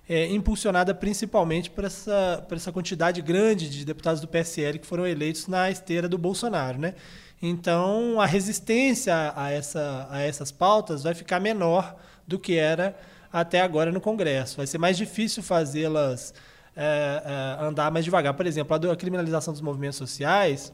É, 0.08 0.26
impulsionada 0.28 0.94
principalmente 0.94 1.70
por 1.70 1.84
essa, 1.84 2.42
por 2.48 2.56
essa 2.56 2.72
quantidade 2.72 3.20
grande 3.20 3.68
de 3.68 3.84
deputados 3.84 4.18
do 4.18 4.26
PSL 4.26 4.78
que 4.78 4.86
foram 4.86 5.06
eleitos 5.06 5.46
na 5.46 5.70
esteira 5.70 6.08
do 6.08 6.16
Bolsonaro. 6.16 6.78
Né? 6.78 6.94
Então, 7.42 8.18
a 8.18 8.24
resistência 8.24 9.34
a, 9.36 9.50
essa, 9.50 10.08
a 10.10 10.22
essas 10.22 10.50
pautas 10.50 11.02
vai 11.02 11.12
ficar 11.12 11.38
menor 11.38 11.96
do 12.26 12.38
que 12.38 12.56
era 12.56 12.98
até 13.30 13.60
agora 13.60 13.92
no 13.92 14.00
Congresso. 14.00 14.56
Vai 14.56 14.66
ser 14.66 14.78
mais 14.78 14.96
difícil 14.96 15.42
fazê-las 15.42 16.32
é, 16.74 17.58
é, 17.60 17.62
andar 17.62 17.90
mais 17.90 18.06
devagar. 18.06 18.32
Por 18.32 18.46
exemplo, 18.46 18.74
a, 18.74 18.92
a 18.92 18.96
criminalização 18.96 19.52
dos 19.52 19.60
movimentos 19.60 19.98
sociais 19.98 20.72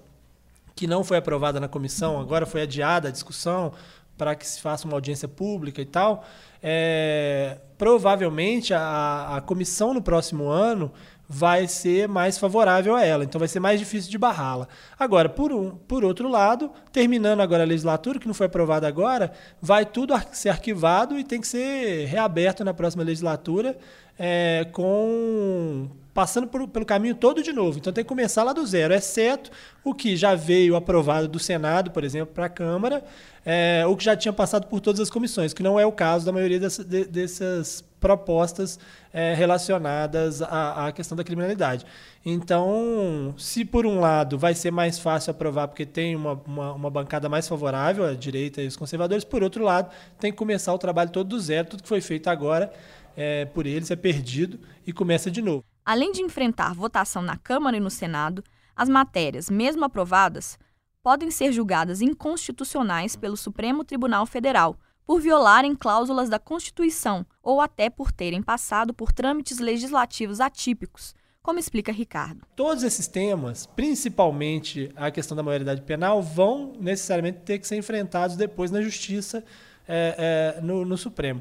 que 0.77 0.87
não 0.87 1.03
foi 1.03 1.17
aprovada 1.17 1.59
na 1.59 1.67
comissão, 1.67 2.21
agora 2.21 2.45
foi 2.45 2.63
adiada 2.63 3.09
a 3.09 3.11
discussão 3.11 3.73
para 4.17 4.35
que 4.35 4.47
se 4.47 4.61
faça 4.61 4.87
uma 4.87 4.95
audiência 4.95 5.27
pública 5.27 5.81
e 5.81 5.87
tal. 5.87 6.25
É, 6.63 7.59
provavelmente 7.79 8.75
a, 8.75 9.37
a 9.37 9.41
comissão 9.41 9.95
no 9.95 10.03
próximo 10.03 10.49
ano 10.49 10.93
vai 11.29 11.67
ser 11.67 12.09
mais 12.09 12.39
favorável 12.39 12.95
a 12.95 13.05
ela, 13.05 13.25
então 13.25 13.39
vai 13.39 13.49
ser 13.49 13.59
mais 13.59 13.81
difícil 13.81 14.11
de 14.11 14.19
barrá-la. 14.19 14.69
Agora, 14.99 15.29
por, 15.29 15.53
um, 15.53 15.71
por 15.71 16.05
outro 16.05 16.29
lado, 16.29 16.71
terminando 16.93 17.41
agora 17.41 17.65
a 17.65 17.67
legislatura, 17.67 18.19
que 18.19 18.29
não 18.29 18.35
foi 18.35 18.47
aprovada 18.47 18.87
agora, 18.87 19.33
vai 19.61 19.85
tudo 19.85 20.15
ser 20.33 20.51
arquivado 20.51 21.19
e 21.19 21.25
tem 21.25 21.41
que 21.41 21.49
ser 21.49 22.07
reaberto 22.07 22.65
na 22.65 22.73
próxima 22.73 23.03
legislatura 23.03 23.77
é, 24.19 24.67
com 24.73 25.89
passando 26.17 26.47
por, 26.47 26.67
pelo 26.69 26.87
caminho 26.87 27.15
todo 27.15 27.43
de 27.43 27.53
novo. 27.53 27.77
Então 27.77 27.93
tem 27.93 28.03
que 28.03 28.09
começar 28.09 28.43
lá 28.43 28.55
do 28.55 28.67
zero, 28.67 28.95
exceto 28.95 29.51
o 29.85 29.93
que 29.93 30.17
já 30.17 30.35
veio 30.35 30.75
aprovado 30.75 31.29
do 31.29 31.39
Senado, 31.39 31.91
por 31.91 32.03
exemplo, 32.03 32.35
para 32.35 32.47
a 32.47 32.49
Câmara, 32.49 33.05
é, 33.45 33.85
o 33.87 33.95
que 33.95 34.03
já 34.03 34.17
tinha 34.17 34.33
passado 34.33 34.67
por 34.67 34.81
todas 34.81 34.99
as 34.99 35.11
comissões, 35.11 35.53
que 35.53 35.63
não 35.63 35.79
é 35.79 35.85
o 35.85 35.93
caso 35.93 36.25
da 36.25 36.33
maioria 36.33 36.59
de, 36.59 37.05
dessas 37.05 37.85
propostas 38.01 38.79
é, 39.13 39.35
relacionadas 39.35 40.41
à, 40.41 40.87
à, 40.87 40.93
questão 40.93 41.15
da 41.15 41.23
criminalidade. 41.23 41.85
Então, 42.25 43.35
se 43.37 43.63
por 43.63 43.85
um 43.85 44.01
lado 44.01 44.39
vai 44.39 44.55
ser 44.55 44.71
mais 44.71 44.99
fácil 44.99 45.33
aprovar 45.33 45.69
porque 45.69 45.85
tem 45.85 46.17
uma, 46.17 46.41
uma, 46.47 46.73
uma, 46.73 46.91
bancada 46.91 47.29
mais 47.29 47.47
favorável, 47.47 48.07
a 48.07 48.15
direita 48.15 48.63
e 48.63 48.67
os 48.67 48.77
conservadores, 48.77 49.23
por 49.23 49.43
outro 49.43 49.63
lado, 49.63 49.91
tem 50.19 50.33
que 50.33 50.39
começar 50.39 50.73
o 50.73 50.79
trabalho 50.79 51.11
todo 51.11 51.29
do 51.29 51.39
zero, 51.39 51.69
tudo 51.69 51.83
que 51.83 51.89
foi 51.89 52.01
feito 52.01 52.29
agora 52.29 52.73
é, 53.17 53.47
por 53.47 53.67
eles 53.67 53.91
é 53.91 53.97
perdido 53.97 54.61
e 54.87 54.93
começa 54.93 55.31
de 55.31 55.41
novo. 55.41 55.65
Além 55.85 56.13
de 56.13 56.21
enfrentar 56.21 56.75
votação 56.75 57.23
na 57.23 57.37
Câmara 57.37 57.77
e 57.77 57.81
no 57.81 57.91
Senado, 57.91 58.45
as 58.75 58.89
matérias, 58.89 59.49
mesmo 59.49 59.85
aprovadas, 59.85 60.59
podem 61.03 61.31
ser 61.31 61.53
julgadas 61.53 62.03
inconstitucionais 62.03 63.17
pelo 63.17 63.37
Supremo 63.37 63.85
Tribunal 63.85 64.27
Federal, 64.27 64.77
por 65.07 65.21
violarem 65.21 65.75
cláusulas 65.75 66.29
da 66.29 66.39
Constituição 66.39 67.25
ou 67.41 67.61
até 67.61 67.89
por 67.89 68.11
terem 68.11 68.43
passado 68.43 68.93
por 68.93 69.13
trâmites 69.13 69.61
legislativos 69.61 70.41
atípicos, 70.41 71.15
como 71.41 71.61
explica 71.61 71.93
Ricardo. 71.93 72.45
Todos 72.57 72.83
esses 72.83 73.07
temas, 73.07 73.67
principalmente 73.67 74.91
a 74.97 75.13
questão 75.13 75.37
da 75.37 75.45
maioridade 75.45 75.83
penal, 75.83 76.21
vão 76.21 76.73
necessariamente 76.81 77.39
ter 77.45 77.61
que 77.61 77.69
ser 77.69 77.77
enfrentados 77.77 78.37
depois 78.37 78.73
na 78.73 78.83
Justiça, 78.83 79.45
é, 79.87 80.57
é, 80.59 80.61
no, 80.61 80.85
no 80.85 80.99
Supremo 80.99 81.41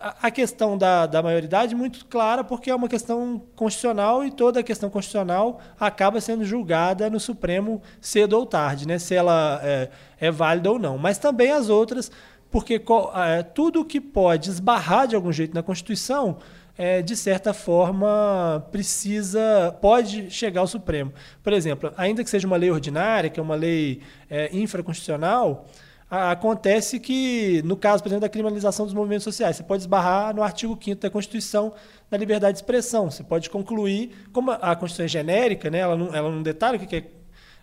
a 0.00 0.30
questão 0.30 0.78
da, 0.78 1.04
da 1.04 1.22
maioridade 1.22 1.74
muito 1.74 2.06
clara, 2.06 2.42
porque 2.42 2.70
é 2.70 2.74
uma 2.74 2.88
questão 2.88 3.42
constitucional 3.54 4.24
e 4.24 4.30
toda 4.30 4.60
a 4.60 4.62
questão 4.62 4.88
constitucional 4.88 5.60
acaba 5.78 6.22
sendo 6.22 6.42
julgada 6.42 7.10
no 7.10 7.20
Supremo 7.20 7.82
cedo 8.00 8.32
ou 8.32 8.46
tarde, 8.46 8.88
né? 8.88 8.98
se 8.98 9.14
ela 9.14 9.60
é, 9.62 9.90
é 10.18 10.30
válida 10.30 10.70
ou 10.70 10.78
não. 10.78 10.96
Mas 10.96 11.18
também 11.18 11.50
as 11.50 11.68
outras, 11.68 12.10
porque 12.50 12.82
é, 13.14 13.42
tudo 13.42 13.84
que 13.84 14.00
pode 14.00 14.48
esbarrar 14.48 15.06
de 15.06 15.14
algum 15.14 15.30
jeito 15.30 15.54
na 15.54 15.62
Constituição, 15.62 16.38
é, 16.78 17.02
de 17.02 17.14
certa 17.14 17.52
forma, 17.52 18.66
precisa, 18.72 19.76
pode 19.82 20.30
chegar 20.30 20.62
ao 20.62 20.66
Supremo. 20.66 21.12
Por 21.42 21.52
exemplo, 21.52 21.92
ainda 21.94 22.24
que 22.24 22.30
seja 22.30 22.46
uma 22.46 22.56
lei 22.56 22.70
ordinária, 22.70 23.28
que 23.28 23.38
é 23.38 23.42
uma 23.42 23.54
lei 23.54 24.00
é, 24.30 24.48
infraconstitucional, 24.56 25.66
acontece 26.10 26.98
que, 26.98 27.62
no 27.64 27.76
caso, 27.76 28.02
por 28.02 28.08
exemplo, 28.08 28.22
da 28.22 28.28
criminalização 28.28 28.84
dos 28.84 28.92
movimentos 28.92 29.22
sociais, 29.22 29.56
você 29.56 29.62
pode 29.62 29.84
esbarrar 29.84 30.34
no 30.34 30.42
artigo 30.42 30.76
5 30.82 31.00
da 31.00 31.08
Constituição 31.08 31.72
da 32.10 32.16
liberdade 32.18 32.54
de 32.54 32.58
expressão. 32.58 33.08
Você 33.08 33.22
pode 33.22 33.48
concluir, 33.48 34.10
como 34.32 34.50
a 34.50 34.74
Constituição 34.74 35.04
é 35.04 35.08
genérica, 35.08 35.70
né, 35.70 35.78
ela, 35.78 35.96
não, 35.96 36.12
ela 36.12 36.28
não 36.28 36.42
detalha 36.42 36.76
o 36.76 36.80
que 36.84 36.96
é, 36.96 37.04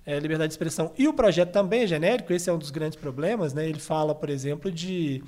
é 0.05 0.19
liberdade 0.19 0.49
de 0.49 0.53
expressão, 0.53 0.93
e 0.97 1.09
o 1.09 1.13
projeto 1.13 1.51
também 1.51 1.81
é 1.81 1.87
genérico, 1.87 2.31
esse 2.31 2.49
é 2.49 2.53
um 2.53 2.57
dos 2.57 2.71
grandes 2.71 2.97
problemas. 2.97 3.53
Né, 3.53 3.67
ele 3.67 3.79
fala, 3.79 4.15
por 4.15 4.29
exemplo, 4.29 4.71
de 4.71 5.21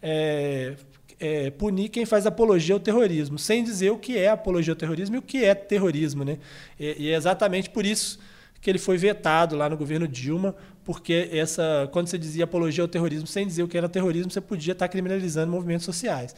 é, 0.00 0.74
é, 1.20 1.50
punir 1.50 1.90
quem 1.90 2.06
faz 2.06 2.26
apologia 2.26 2.74
ao 2.74 2.80
terrorismo, 2.80 3.38
sem 3.38 3.62
dizer 3.62 3.90
o 3.90 3.98
que 3.98 4.16
é 4.16 4.30
apologia 4.30 4.72
ao 4.72 4.76
terrorismo 4.76 5.16
e 5.16 5.18
o 5.18 5.22
que 5.22 5.44
é 5.44 5.54
terrorismo. 5.54 6.24
Né? 6.24 6.38
E, 6.80 7.04
e 7.04 7.10
é 7.10 7.14
exatamente 7.14 7.68
por 7.68 7.84
isso 7.84 8.18
que 8.64 8.70
ele 8.70 8.78
foi 8.78 8.96
vetado 8.96 9.54
lá 9.54 9.68
no 9.68 9.76
governo 9.76 10.08
Dilma, 10.08 10.56
porque 10.84 11.30
essa, 11.32 11.88
quando 11.92 12.08
você 12.08 12.18
dizia 12.18 12.44
apologia 12.44 12.84
ao 12.84 12.88
terrorismo 12.88 13.26
sem 13.26 13.46
dizer 13.46 13.62
o 13.62 13.68
que 13.68 13.76
era 13.76 13.88
terrorismo, 13.88 14.30
você 14.30 14.40
podia 14.40 14.72
estar 14.72 14.86
criminalizando 14.88 15.50
movimentos 15.50 15.84
sociais. 15.84 16.34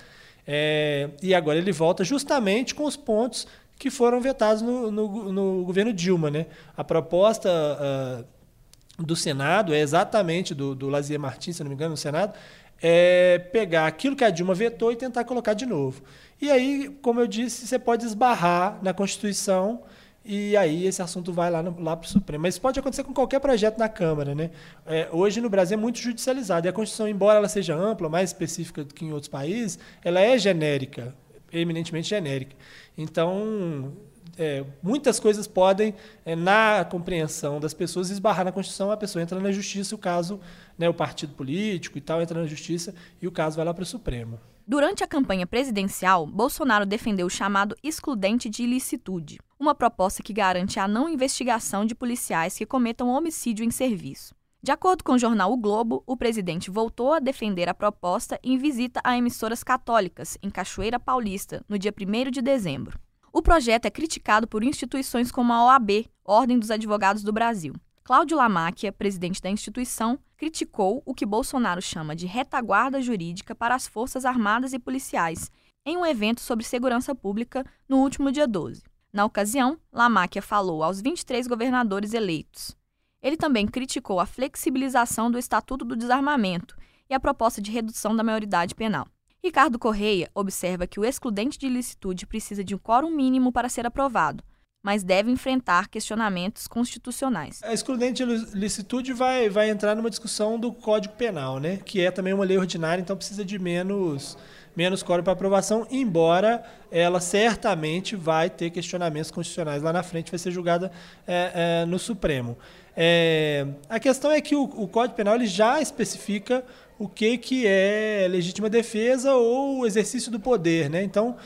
É, 0.46 1.11
e 1.20 1.35
agora 1.35 1.59
ele 1.59 1.72
volta 1.72 2.04
justamente 2.04 2.74
com 2.74 2.85
os 2.85 2.96
pontos 2.96 3.46
que 3.78 3.90
foram 3.90 4.20
vetados 4.20 4.62
no, 4.62 4.90
no, 4.90 5.32
no 5.32 5.64
governo 5.64 5.92
Dilma. 5.92 6.30
Né? 6.30 6.46
A 6.76 6.85
proposta 6.85 7.50
uh, 7.50 9.04
do 9.04 9.16
Senado 9.16 9.74
é 9.74 9.80
exatamente, 9.80 10.54
do, 10.54 10.74
do 10.74 10.88
Lazier 10.88 11.18
Martins, 11.18 11.56
se 11.56 11.62
não 11.62 11.68
me 11.68 11.74
engano, 11.74 11.90
no 11.90 11.96
Senado, 11.96 12.32
é 12.80 13.38
pegar 13.52 13.87
aquilo 13.87 14.14
que 14.14 14.24
a 14.24 14.30
Dilma 14.30 14.54
vetou 14.54 14.92
e 14.92 14.96
tentar 14.96 15.24
colocar 15.24 15.54
de 15.54 15.66
novo. 15.66 16.02
E 16.40 16.50
aí, 16.50 16.96
como 17.02 17.20
eu 17.20 17.26
disse, 17.26 17.66
você 17.66 17.78
pode 17.78 18.06
esbarrar 18.06 18.78
na 18.82 18.94
Constituição 18.94 19.82
e 20.26 20.56
aí 20.56 20.86
esse 20.86 21.00
assunto 21.00 21.32
vai 21.32 21.50
lá, 21.50 21.60
lá 21.60 21.96
para 21.96 22.06
o 22.06 22.08
Supremo. 22.08 22.42
Mas 22.42 22.54
isso 22.54 22.60
pode 22.60 22.78
acontecer 22.80 23.04
com 23.04 23.12
qualquer 23.12 23.38
projeto 23.38 23.78
na 23.78 23.88
Câmara. 23.88 24.34
Né? 24.34 24.50
É, 24.84 25.08
hoje 25.12 25.40
no 25.40 25.48
Brasil 25.48 25.78
é 25.78 25.80
muito 25.80 25.98
judicializado. 25.98 26.66
E 26.66 26.68
a 26.68 26.72
Constituição, 26.72 27.08
embora 27.08 27.38
ela 27.38 27.48
seja 27.48 27.74
ampla, 27.76 28.08
mais 28.08 28.30
específica 28.30 28.82
do 28.82 28.92
que 28.92 29.04
em 29.04 29.12
outros 29.12 29.28
países, 29.28 29.78
ela 30.04 30.20
é 30.20 30.36
genérica, 30.36 31.14
eminentemente 31.52 32.08
genérica. 32.08 32.56
Então, 32.98 33.92
é, 34.36 34.64
muitas 34.82 35.20
coisas 35.20 35.46
podem, 35.46 35.94
é, 36.24 36.34
na 36.34 36.84
compreensão 36.84 37.60
das 37.60 37.72
pessoas, 37.72 38.10
esbarrar 38.10 38.44
na 38.44 38.52
Constituição, 38.52 38.90
a 38.90 38.96
pessoa 38.96 39.22
entra 39.22 39.38
na 39.38 39.52
justiça, 39.52 39.94
o 39.94 39.98
caso, 39.98 40.40
né, 40.76 40.88
o 40.88 40.94
partido 40.94 41.34
político 41.34 41.96
e 41.98 42.00
tal, 42.00 42.20
entra 42.20 42.40
na 42.40 42.46
justiça 42.46 42.94
e 43.22 43.26
o 43.26 43.32
caso 43.32 43.56
vai 43.56 43.64
lá 43.64 43.72
para 43.72 43.82
o 43.82 43.86
Supremo. 43.86 44.38
Durante 44.68 45.05
a 45.05 45.07
campanha 45.07 45.46
presidencial, 45.46 46.26
Bolsonaro 46.26 46.85
defendeu 46.85 47.29
o 47.29 47.31
chamado 47.31 47.76
excludente 47.85 48.50
de 48.50 48.64
ilicitude, 48.64 49.38
uma 49.61 49.76
proposta 49.76 50.24
que 50.24 50.33
garante 50.33 50.81
a 50.81 50.88
não 50.88 51.09
investigação 51.09 51.85
de 51.85 51.94
policiais 51.94 52.59
que 52.59 52.66
cometam 52.66 53.09
homicídio 53.09 53.64
em 53.64 53.70
serviço. 53.70 54.35
De 54.61 54.72
acordo 54.72 55.05
com 55.05 55.12
o 55.12 55.18
jornal 55.18 55.52
O 55.52 55.57
Globo, 55.57 56.02
o 56.05 56.16
presidente 56.16 56.68
voltou 56.68 57.12
a 57.12 57.20
defender 57.20 57.68
a 57.68 57.74
proposta 57.74 58.40
em 58.42 58.59
visita 58.59 59.00
a 59.05 59.16
emissoras 59.16 59.62
católicas 59.62 60.37
em 60.42 60.50
Cachoeira 60.50 60.98
Paulista, 60.98 61.64
no 61.68 61.79
dia 61.79 61.94
1 61.96 62.33
de 62.33 62.42
dezembro. 62.42 62.98
O 63.33 63.40
projeto 63.40 63.87
é 63.87 63.90
criticado 63.90 64.48
por 64.48 64.64
instituições 64.64 65.31
como 65.31 65.52
a 65.52 65.64
OAB, 65.66 66.11
Ordem 66.24 66.59
dos 66.59 66.72
Advogados 66.72 67.22
do 67.22 67.33
Brasil. 67.33 67.72
Cláudio 68.06 68.36
Lamáquia, 68.36 68.92
presidente 68.92 69.42
da 69.42 69.50
instituição, 69.50 70.16
criticou 70.36 71.02
o 71.04 71.12
que 71.12 71.26
Bolsonaro 71.26 71.82
chama 71.82 72.14
de 72.14 72.24
retaguarda 72.24 73.02
jurídica 73.02 73.52
para 73.52 73.74
as 73.74 73.88
Forças 73.88 74.24
Armadas 74.24 74.72
e 74.72 74.78
policiais, 74.78 75.50
em 75.84 75.96
um 75.96 76.06
evento 76.06 76.40
sobre 76.40 76.64
segurança 76.64 77.16
pública 77.16 77.66
no 77.88 77.96
último 77.96 78.30
dia 78.30 78.46
12. 78.46 78.84
Na 79.12 79.24
ocasião, 79.24 79.76
Lamáquia 79.92 80.40
falou 80.40 80.84
aos 80.84 81.00
23 81.00 81.48
governadores 81.48 82.14
eleitos. 82.14 82.76
Ele 83.20 83.36
também 83.36 83.66
criticou 83.66 84.20
a 84.20 84.26
flexibilização 84.26 85.28
do 85.28 85.36
Estatuto 85.36 85.84
do 85.84 85.96
Desarmamento 85.96 86.76
e 87.10 87.14
a 87.14 87.18
proposta 87.18 87.60
de 87.60 87.72
redução 87.72 88.14
da 88.14 88.22
maioridade 88.22 88.76
penal. 88.76 89.08
Ricardo 89.42 89.80
Correia 89.80 90.30
observa 90.32 90.86
que 90.86 91.00
o 91.00 91.04
excludente 91.04 91.58
de 91.58 91.66
ilicitude 91.66 92.24
precisa 92.24 92.62
de 92.62 92.72
um 92.72 92.78
quórum 92.78 93.10
mínimo 93.10 93.50
para 93.50 93.68
ser 93.68 93.84
aprovado, 93.84 94.44
mas 94.87 95.03
deve 95.03 95.33
enfrentar 95.33 95.88
questionamentos 95.88 96.68
constitucionais. 96.68 97.61
A 97.64 97.75
excludente 97.75 98.25
licitude 98.25 99.12
vai, 99.12 99.49
vai 99.49 99.68
entrar 99.68 99.96
numa 99.96 100.09
discussão 100.09 100.61
do 100.61 100.72
Código 100.72 101.14
Penal, 101.14 101.59
né? 101.59 101.81
que 101.85 102.01
é 102.01 102.09
também 102.12 102.33
uma 102.33 102.44
lei 102.44 102.57
ordinária, 102.57 103.03
então 103.03 103.16
precisa 103.16 103.44
de 103.44 103.59
menos, 103.59 104.38
menos 104.77 105.03
código 105.03 105.25
para 105.25 105.33
aprovação, 105.33 105.88
embora 105.90 106.62
ela 106.88 107.18
certamente 107.18 108.14
vai 108.14 108.49
ter 108.49 108.70
questionamentos 108.70 109.33
constitucionais 109.33 109.83
lá 109.83 109.92
na 109.92 110.05
frente, 110.05 110.31
vai 110.31 110.38
ser 110.38 110.53
julgada 110.53 110.92
é, 111.27 111.81
é, 111.83 111.85
no 111.85 111.99
Supremo. 111.99 112.57
É, 112.96 113.66
a 113.88 113.99
questão 113.99 114.31
é 114.31 114.40
que 114.40 114.55
o, 114.55 114.62
o 114.62 114.87
Código 114.87 115.16
Penal 115.16 115.35
ele 115.35 115.49
já 115.49 115.81
especifica 115.81 116.64
o 116.98 117.09
que, 117.09 117.37
que 117.37 117.66
é 117.66 118.26
legítima 118.30 118.70
defesa 118.70 119.35
ou 119.35 119.87
exercício 119.87 120.30
do 120.30 120.40
poder. 120.40 120.88
Né? 120.88 121.02
Então, 121.02 121.37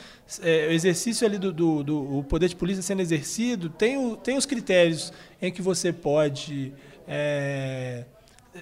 é, 0.41 0.67
o 0.67 0.71
exercício 0.71 1.27
ali 1.27 1.37
do, 1.37 1.51
do, 1.51 1.83
do, 1.83 2.17
o 2.19 2.23
poder 2.23 2.47
de 2.47 2.55
polícia 2.55 2.81
sendo 2.81 3.01
exercido 3.01 3.69
tem, 3.69 3.97
o, 3.97 4.15
tem 4.15 4.37
os 4.37 4.45
critérios 4.45 5.11
em 5.41 5.51
que 5.51 5.61
você 5.61 5.91
pode 5.91 6.73
é, 7.07 8.05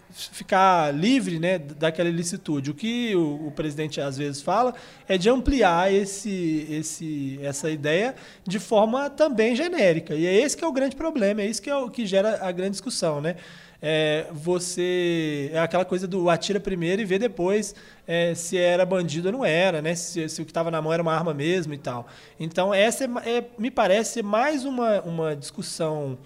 ficar 0.09 0.91
livre 0.93 1.39
né, 1.39 1.59
daquela 1.59 2.09
ilicitude. 2.09 2.71
O 2.71 2.73
que 2.73 3.15
o, 3.15 3.47
o, 3.47 3.51
presidente 3.51 4.01
às 4.01 4.17
vezes 4.17 4.41
fala 4.41 4.73
é 5.07 5.17
de 5.17 5.29
ampliar 5.29 5.93
esse, 5.93 6.67
esse, 6.69 7.39
essa 7.43 7.69
ideia 7.69 8.15
de 8.47 8.57
forma 8.57 9.09
também 9.09 9.55
genérica. 9.55 10.15
E 10.15 10.25
é 10.25 10.33
esse 10.33 10.57
que 10.57 10.63
é 10.63 10.67
o 10.67 10.71
grande 10.71 10.95
problema, 10.95 11.41
é 11.41 11.45
isso 11.45 11.61
que, 11.61 11.69
é 11.69 11.75
o, 11.75 11.89
que 11.89 12.05
gera 12.07 12.39
a 12.43 12.51
grande 12.51 12.71
discussão. 12.71 13.21
Né? 13.21 13.35
É, 13.81 14.27
você. 14.31 15.49
É 15.53 15.59
aquela 15.59 15.85
coisa 15.85 16.07
do 16.07 16.29
atira 16.29 16.59
primeiro 16.59 17.01
e 17.01 17.05
vê 17.05 17.17
depois 17.17 17.73
é, 18.07 18.33
se 18.35 18.57
era 18.57 18.85
bandido 18.85 19.29
ou 19.29 19.31
não 19.31 19.45
era, 19.45 19.81
né? 19.81 19.95
Se, 19.95 20.27
se 20.27 20.41
o 20.41 20.45
que 20.45 20.51
estava 20.51 20.69
na 20.69 20.81
mão 20.81 20.91
era 20.91 21.01
uma 21.01 21.13
arma 21.13 21.33
mesmo 21.33 21.73
e 21.73 21.77
tal. 21.77 22.07
Então, 22.39 22.73
essa 22.73 23.05
é, 23.05 23.37
é 23.37 23.45
me 23.57 23.71
parece 23.71 24.21
mais 24.21 24.65
uma, 24.65 25.01
uma 25.01 25.35
discussão. 25.35 26.17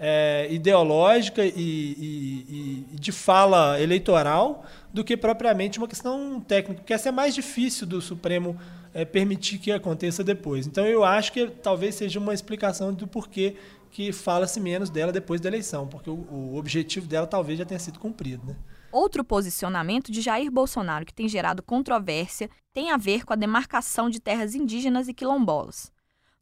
É, 0.00 0.46
ideológica 0.48 1.44
e, 1.44 1.50
e, 1.56 2.86
e, 2.92 2.96
de 2.96 3.10
fala 3.10 3.82
eleitoral 3.82 4.64
do 4.94 5.02
que 5.02 5.16
propriamente 5.16 5.78
uma 5.78 5.88
questão 5.88 6.40
técnica, 6.40 6.82
porque 6.82 6.94
essa 6.94 7.08
é 7.08 7.10
mais 7.10 7.34
difícil 7.34 7.84
do 7.84 8.00
Supremo 8.00 8.56
é, 8.94 9.04
permitir 9.04 9.58
que 9.58 9.72
aconteça 9.72 10.22
depois. 10.24 10.66
Então 10.66 10.86
eu 10.86 11.04
acho 11.04 11.32
que 11.32 11.46
talvez 11.46 11.94
seja 11.96 12.18
uma 12.18 12.32
explicação 12.32 12.92
do 12.92 13.06
porquê 13.06 13.56
que 13.90 14.12
fala-se 14.12 14.60
menos 14.60 14.90
dela 14.90 15.12
depois 15.12 15.40
da 15.40 15.48
eleição, 15.48 15.86
porque 15.86 16.10
o, 16.10 16.14
o, 16.14 16.56
objetivo 16.56 17.06
dela 17.06 17.26
talvez 17.26 17.58
já 17.58 17.64
tenha 17.64 17.78
sido 17.78 17.98
cumprido. 17.98 18.46
Né? 18.46 18.56
Outro 18.92 19.24
posicionamento 19.24 20.10
de 20.10 20.20
Jair 20.20 20.50
Bolsonaro 20.50 21.04
que 21.04 21.14
tem 21.14 21.28
gerado 21.28 21.62
controvérsia 21.62 22.48
tem 22.72 22.90
a 22.90 22.96
ver 22.96 23.24
com 23.24 23.32
a 23.32 23.36
demarcação 23.36 24.08
de 24.08 24.20
terras 24.20 24.54
indígenas 24.54 25.08
e 25.08 25.14
quilombolas. 25.14 25.92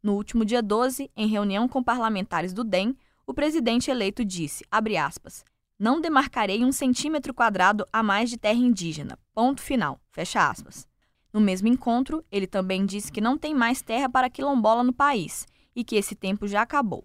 No 0.01 0.13
último 0.13 0.45
dia 0.45 0.61
12, 0.61 1.11
em 1.15 1.27
reunião 1.27 1.67
com 1.67 1.83
parlamentares 1.83 2.53
do 2.53 2.63
DEM, 2.63 2.95
o 3.25 3.33
presidente 3.33 3.91
eleito 3.91 4.23
disse, 4.23 4.63
aspas, 4.71 5.43
não 5.77 5.99
demarcarei 5.99 6.63
um 6.63 6.71
centímetro 6.71 7.33
quadrado 7.33 7.85
a 7.91 8.01
mais 8.01 8.29
de 8.29 8.37
terra 8.37 8.57
indígena. 8.57 9.19
Ponto 9.33 9.61
final. 9.61 9.99
Fecha 10.11 10.49
aspas. 10.49 10.87
No 11.33 11.41
mesmo 11.41 11.67
encontro, 11.67 12.23
ele 12.31 12.47
também 12.47 12.85
disse 12.85 13.11
que 13.11 13.21
não 13.21 13.37
tem 13.37 13.53
mais 13.53 13.81
terra 13.81 14.09
para 14.09 14.29
quilombola 14.29 14.83
no 14.83 14.93
país 14.93 15.45
e 15.75 15.83
que 15.83 15.95
esse 15.95 16.15
tempo 16.15 16.47
já 16.47 16.61
acabou. 16.61 17.03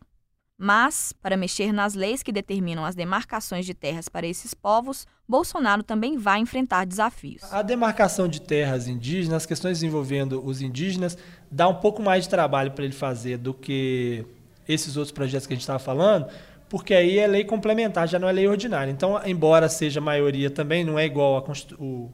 Mas, 0.64 1.12
para 1.20 1.36
mexer 1.36 1.72
nas 1.72 1.94
leis 1.94 2.22
que 2.22 2.30
determinam 2.30 2.84
as 2.84 2.94
demarcações 2.94 3.66
de 3.66 3.74
terras 3.74 4.08
para 4.08 4.28
esses 4.28 4.54
povos, 4.54 5.08
Bolsonaro 5.26 5.82
também 5.82 6.16
vai 6.16 6.38
enfrentar 6.38 6.86
desafios. 6.86 7.42
A 7.52 7.62
demarcação 7.62 8.28
de 8.28 8.40
terras 8.40 8.86
indígenas, 8.86 9.38
as 9.38 9.46
questões 9.46 9.82
envolvendo 9.82 10.40
os 10.40 10.62
indígenas, 10.62 11.18
dá 11.50 11.66
um 11.66 11.74
pouco 11.74 12.00
mais 12.00 12.22
de 12.22 12.30
trabalho 12.30 12.70
para 12.70 12.84
ele 12.84 12.94
fazer 12.94 13.38
do 13.38 13.52
que 13.52 14.24
esses 14.68 14.96
outros 14.96 15.10
projetos 15.10 15.48
que 15.48 15.52
a 15.52 15.56
gente 15.56 15.62
estava 15.62 15.80
falando, 15.80 16.28
porque 16.68 16.94
aí 16.94 17.18
é 17.18 17.26
lei 17.26 17.42
complementar, 17.42 18.06
já 18.06 18.20
não 18.20 18.28
é 18.28 18.32
lei 18.32 18.46
ordinária. 18.46 18.92
Então, 18.92 19.20
embora 19.26 19.68
seja 19.68 20.00
maioria 20.00 20.48
também, 20.48 20.84
não 20.84 20.96
é 20.96 21.04
igual 21.04 21.38
a, 21.38 21.82
o, 21.82 22.08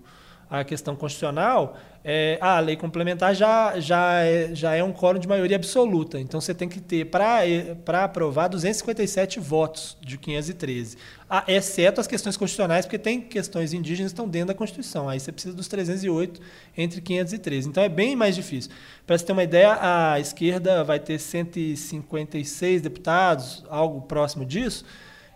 a 0.50 0.64
questão 0.64 0.96
constitucional, 0.96 1.76
é, 2.02 2.38
a 2.40 2.58
lei 2.60 2.74
complementar 2.74 3.34
já, 3.34 3.78
já, 3.78 4.22
é, 4.22 4.54
já 4.54 4.74
é 4.74 4.82
um 4.82 4.92
quórum 4.92 5.18
de 5.18 5.28
maioria 5.28 5.56
absoluta. 5.56 6.18
Então 6.18 6.40
você 6.40 6.54
tem 6.54 6.68
que 6.68 6.80
ter, 6.80 7.04
para 7.04 8.04
aprovar, 8.04 8.48
257 8.48 9.38
votos 9.40 9.96
de 10.00 10.16
513. 10.16 10.96
Ah, 11.28 11.44
exceto 11.46 12.00
as 12.00 12.06
questões 12.06 12.36
constitucionais, 12.36 12.86
porque 12.86 12.98
tem 12.98 13.20
questões 13.20 13.74
indígenas 13.74 14.12
que 14.12 14.14
estão 14.14 14.28
dentro 14.28 14.48
da 14.48 14.54
Constituição. 14.54 15.08
Aí 15.08 15.20
você 15.20 15.30
precisa 15.30 15.54
dos 15.54 15.68
308 15.68 16.40
entre 16.76 17.00
513. 17.02 17.68
Então 17.68 17.82
é 17.82 17.88
bem 17.88 18.16
mais 18.16 18.34
difícil. 18.34 18.70
Para 19.06 19.18
você 19.18 19.26
ter 19.26 19.32
uma 19.32 19.44
ideia, 19.44 19.76
a 19.78 20.18
esquerda 20.18 20.82
vai 20.82 20.98
ter 20.98 21.18
156 21.18 22.80
deputados, 22.80 23.64
algo 23.68 24.00
próximo 24.02 24.46
disso. 24.46 24.84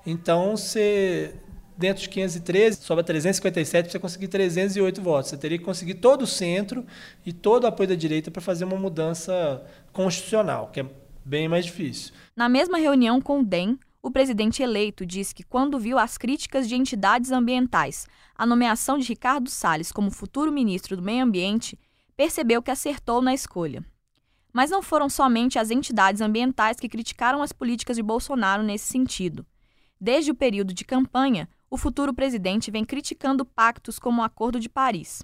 Então 0.07 0.57
você 0.57 1.35
dentro 1.83 2.01
de 2.01 2.09
513, 2.09 2.81
sobra 2.81 3.03
357 3.03 3.83
para 3.83 3.93
você 3.93 3.99
conseguir 3.99 4.29
308 4.29 5.03
votos. 5.03 5.31
Você 5.31 5.37
teria 5.37 5.59
que 5.59 5.65
conseguir 5.65 5.95
todo 5.95 6.23
o 6.23 6.27
centro 6.29 6.87
e 7.27 7.33
todo 7.33 7.65
o 7.65 7.67
apoio 7.67 7.89
da 7.89 7.97
direita 7.97 8.31
para 8.31 8.41
fazer 8.41 8.65
uma 8.65 8.77
mudança 8.77 9.61
constitucional, 9.93 10.71
que 10.73 10.79
é 10.79 10.87
bem 11.25 11.49
mais 11.49 11.65
difícil. 11.65 12.13
Na 12.37 12.49
mesma 12.49 12.79
reunião 12.79 13.21
com 13.21 13.41
o 13.41 13.45
DEM, 13.45 13.77
o 14.01 14.13
presidente 14.13 14.63
eleito 14.63 15.05
disse 15.05 15.35
que 15.35 15.43
quando 15.43 15.77
viu 15.77 15.99
as 15.99 16.17
críticas 16.17 16.69
de 16.69 16.77
entidades 16.77 17.33
ambientais 17.33 18.07
à 18.37 18.47
nomeação 18.47 18.97
de 18.97 19.09
Ricardo 19.09 19.51
Salles 19.51 19.91
como 19.91 20.09
futuro 20.09 20.53
ministro 20.53 20.97
do 20.97 21.03
Meio 21.03 21.25
Ambiente, 21.25 21.77
percebeu 22.17 22.63
que 22.63 22.71
acertou 22.71 23.21
na 23.21 23.35
escolha. 23.35 23.85
Mas 24.53 24.71
não 24.71 24.83
foram 24.83 25.09
somente 25.09 25.59
as 25.59 25.73
entidades 25.73 26.21
ambientais 26.21 26.79
que 26.79 26.89
criticaram 26.89 27.43
as 27.43 27.53
políticas 27.53 27.97
de 27.97 28.03
Bolsonaro 28.05 28.63
nesse 28.63 28.87
sentido. 28.87 29.45
Desde 30.01 30.31
o 30.31 30.35
período 30.35 30.73
de 30.73 30.85
campanha, 30.85 31.49
o 31.73 31.79
futuro 31.79 32.13
presidente 32.13 32.71
vem 32.71 32.85
criticando 32.85 33.47
pactos 33.47 33.99
como 33.99 34.21
o 34.21 34.25
Acordo 34.25 34.61
de 34.61 34.69
Paris. 34.69 35.23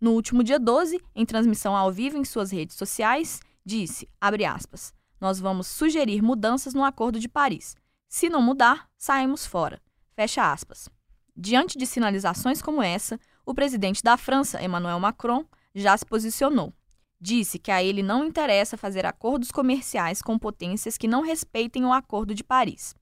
No 0.00 0.12
último 0.12 0.44
dia 0.44 0.56
12, 0.56 1.02
em 1.12 1.26
transmissão 1.26 1.74
ao 1.74 1.90
vivo 1.90 2.16
em 2.16 2.24
suas 2.24 2.52
redes 2.52 2.76
sociais, 2.76 3.40
disse, 3.64 4.08
aspas, 4.20 4.94
nós 5.20 5.40
vamos 5.40 5.66
sugerir 5.66 6.22
mudanças 6.22 6.72
no 6.72 6.84
Acordo 6.84 7.18
de 7.18 7.28
Paris. 7.28 7.74
Se 8.08 8.28
não 8.28 8.40
mudar, 8.40 8.88
saímos 8.96 9.44
fora. 9.44 9.82
Fecha 10.14 10.52
aspas. 10.52 10.88
Diante 11.36 11.76
de 11.76 11.84
sinalizações 11.84 12.62
como 12.62 12.80
essa, 12.80 13.18
o 13.44 13.52
presidente 13.52 14.00
da 14.00 14.16
França, 14.16 14.62
Emmanuel 14.62 15.00
Macron, 15.00 15.44
já 15.74 15.96
se 15.96 16.06
posicionou. 16.06 16.72
Disse 17.20 17.58
que 17.58 17.72
a 17.72 17.82
ele 17.82 18.04
não 18.04 18.24
interessa 18.24 18.76
fazer 18.76 19.04
acordos 19.04 19.50
comerciais 19.50 20.22
com 20.22 20.38
potências 20.38 20.96
que 20.96 21.08
não 21.08 21.22
respeitem 21.22 21.84
o 21.84 21.92
Acordo 21.92 22.36
de 22.36 22.44
Paris. 22.44 22.94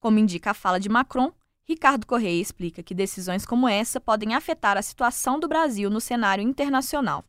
Como 0.00 0.18
indica 0.18 0.52
a 0.52 0.54
fala 0.54 0.80
de 0.80 0.88
Macron, 0.88 1.30
Ricardo 1.72 2.06
Correia 2.06 2.40
explica 2.40 2.82
que 2.82 2.94
decisões 2.94 3.46
como 3.46 3.66
essa 3.66 3.98
podem 3.98 4.34
afetar 4.34 4.76
a 4.76 4.82
situação 4.82 5.40
do 5.40 5.48
Brasil 5.48 5.88
no 5.88 6.02
cenário 6.02 6.44
internacional. 6.44 7.24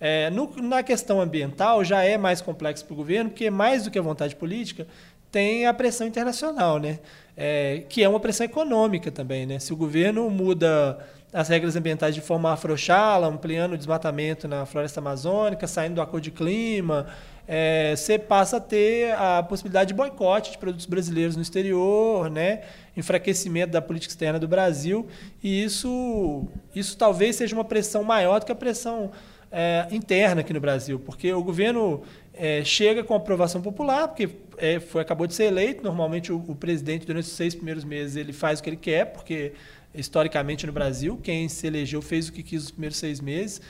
É, 0.00 0.28
no, 0.30 0.52
na 0.60 0.82
questão 0.82 1.20
ambiental 1.20 1.84
já 1.84 2.02
é 2.02 2.18
mais 2.18 2.40
complexo 2.40 2.84
para 2.84 2.92
o 2.92 2.96
governo, 2.96 3.30
porque 3.30 3.48
mais 3.50 3.84
do 3.84 3.92
que 3.92 3.98
a 3.98 4.02
vontade 4.02 4.34
política, 4.34 4.88
tem 5.34 5.66
a 5.66 5.74
pressão 5.74 6.06
internacional, 6.06 6.78
né? 6.78 7.00
É, 7.36 7.82
que 7.88 8.04
é 8.04 8.08
uma 8.08 8.20
pressão 8.20 8.46
econômica 8.46 9.10
também. 9.10 9.44
Né? 9.44 9.58
Se 9.58 9.72
o 9.72 9.76
governo 9.76 10.30
muda 10.30 10.96
as 11.32 11.48
regras 11.48 11.74
ambientais 11.74 12.14
de 12.14 12.20
forma 12.20 12.50
a 12.50 12.52
afrouxá-la, 12.52 13.26
ampliando 13.26 13.72
o 13.72 13.76
desmatamento 13.76 14.46
na 14.46 14.64
floresta 14.64 15.00
amazônica, 15.00 15.66
saindo 15.66 15.96
do 15.96 16.00
acordo 16.00 16.22
de 16.22 16.30
clima, 16.30 17.08
é, 17.48 17.96
você 17.96 18.16
passa 18.16 18.58
a 18.58 18.60
ter 18.60 19.12
a 19.14 19.42
possibilidade 19.42 19.88
de 19.88 19.94
boicote 19.94 20.52
de 20.52 20.58
produtos 20.58 20.86
brasileiros 20.86 21.34
no 21.34 21.42
exterior, 21.42 22.30
né? 22.30 22.60
enfraquecimento 22.96 23.72
da 23.72 23.82
política 23.82 24.12
externa 24.12 24.38
do 24.38 24.46
Brasil, 24.46 25.08
e 25.42 25.64
isso, 25.64 26.46
isso 26.72 26.96
talvez 26.96 27.34
seja 27.34 27.56
uma 27.56 27.64
pressão 27.64 28.04
maior 28.04 28.38
do 28.38 28.46
que 28.46 28.52
a 28.52 28.54
pressão 28.54 29.10
é, 29.56 29.86
interna 29.92 30.40
aqui 30.40 30.52
no 30.52 30.60
Brasil, 30.60 30.98
porque 30.98 31.32
o 31.32 31.40
governo 31.40 32.02
é, 32.32 32.64
chega 32.64 33.04
com 33.04 33.14
aprovação 33.14 33.62
popular, 33.62 34.08
porque 34.08 34.28
é, 34.58 34.80
foi, 34.80 35.00
acabou 35.00 35.28
de 35.28 35.34
ser 35.34 35.44
eleito, 35.44 35.80
normalmente 35.84 36.32
o, 36.32 36.38
o 36.48 36.56
presidente, 36.56 37.06
durante 37.06 37.26
os 37.26 37.32
seis 37.32 37.54
primeiros 37.54 37.84
meses, 37.84 38.16
ele 38.16 38.32
faz 38.32 38.58
o 38.58 38.62
que 38.64 38.70
ele 38.70 38.76
quer, 38.76 39.12
porque 39.12 39.52
historicamente 39.94 40.66
no 40.66 40.72
Brasil, 40.72 41.20
quem 41.22 41.48
se 41.48 41.68
elegeu 41.68 42.02
fez 42.02 42.28
o 42.28 42.32
que 42.32 42.42
quis 42.42 42.62
nos 42.62 42.70
primeiros 42.72 42.98
seis 42.98 43.20
meses, 43.20 43.60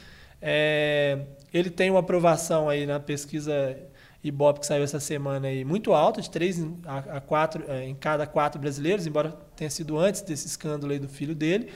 é, 0.40 1.18
ele 1.52 1.68
tem 1.68 1.90
uma 1.90 2.00
aprovação 2.00 2.66
aí 2.66 2.86
na 2.86 2.98
pesquisa 2.98 3.76
Ibope 4.22 4.60
que 4.60 4.66
saiu 4.66 4.82
essa 4.82 4.98
semana 4.98 5.48
aí 5.48 5.66
muito 5.66 5.92
alta, 5.92 6.22
de 6.22 6.30
3 6.30 6.66
a 6.86 7.20
4 7.20 7.64
é, 7.68 7.84
em 7.84 7.94
cada 7.94 8.26
quatro 8.26 8.58
brasileiros, 8.58 9.06
embora 9.06 9.36
tenha 9.54 9.68
sido 9.68 9.98
antes 9.98 10.22
desse 10.22 10.46
escândalo 10.46 10.92
aí 10.92 10.98
do 10.98 11.08
filho 11.08 11.34
dele. 11.34 11.68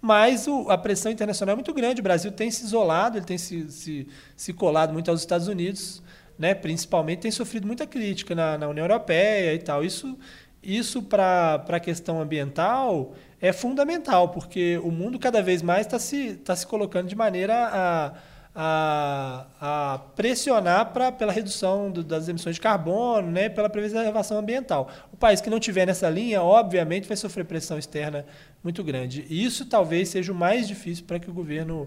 Mas 0.00 0.46
o, 0.46 0.70
a 0.70 0.78
pressão 0.78 1.10
internacional 1.10 1.54
é 1.54 1.56
muito 1.56 1.72
grande. 1.72 2.00
O 2.00 2.04
Brasil 2.04 2.30
tem 2.30 2.50
se 2.50 2.64
isolado, 2.64 3.18
ele 3.18 3.24
tem 3.24 3.38
se, 3.38 3.70
se, 3.70 4.08
se 4.36 4.52
colado 4.52 4.92
muito 4.92 5.10
aos 5.10 5.20
Estados 5.20 5.48
Unidos, 5.48 6.02
né? 6.38 6.54
principalmente 6.54 7.20
tem 7.20 7.30
sofrido 7.30 7.66
muita 7.66 7.86
crítica 7.86 8.34
na, 8.34 8.58
na 8.58 8.68
União 8.68 8.84
Europeia 8.84 9.54
e 9.54 9.58
tal. 9.58 9.84
Isso, 9.84 10.16
isso 10.62 11.02
para 11.02 11.64
a 11.68 11.80
questão 11.80 12.20
ambiental 12.20 13.14
é 13.40 13.52
fundamental, 13.52 14.30
porque 14.30 14.78
o 14.82 14.90
mundo 14.90 15.18
cada 15.18 15.42
vez 15.42 15.62
mais 15.62 15.86
está 15.86 15.98
se, 15.98 16.34
tá 16.36 16.54
se 16.56 16.66
colocando 16.66 17.08
de 17.08 17.16
maneira 17.16 17.68
a, 17.72 18.12
a, 18.58 19.46
a 19.60 19.98
pressionar 20.16 20.90
pra, 20.90 21.12
pela 21.12 21.30
redução 21.30 21.90
do, 21.90 22.02
das 22.02 22.26
emissões 22.26 22.54
de 22.54 22.60
carbono, 22.62 23.30
né, 23.30 23.50
pela 23.50 23.68
preservação 23.68 24.38
ambiental. 24.38 24.90
O 25.12 25.16
país 25.16 25.42
que 25.42 25.50
não 25.50 25.60
tiver 25.60 25.86
nessa 25.86 26.08
linha, 26.08 26.42
obviamente, 26.42 27.06
vai 27.06 27.18
sofrer 27.18 27.44
pressão 27.44 27.78
externa 27.78 28.24
muito 28.64 28.82
grande. 28.82 29.26
E 29.28 29.44
isso 29.44 29.66
talvez 29.66 30.08
seja 30.08 30.32
o 30.32 30.34
mais 30.34 30.66
difícil 30.66 31.04
para 31.04 31.20
que 31.20 31.28
o 31.28 31.34
governo 31.34 31.86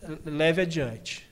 eh, 0.00 0.06
leve 0.24 0.62
adiante. 0.62 1.28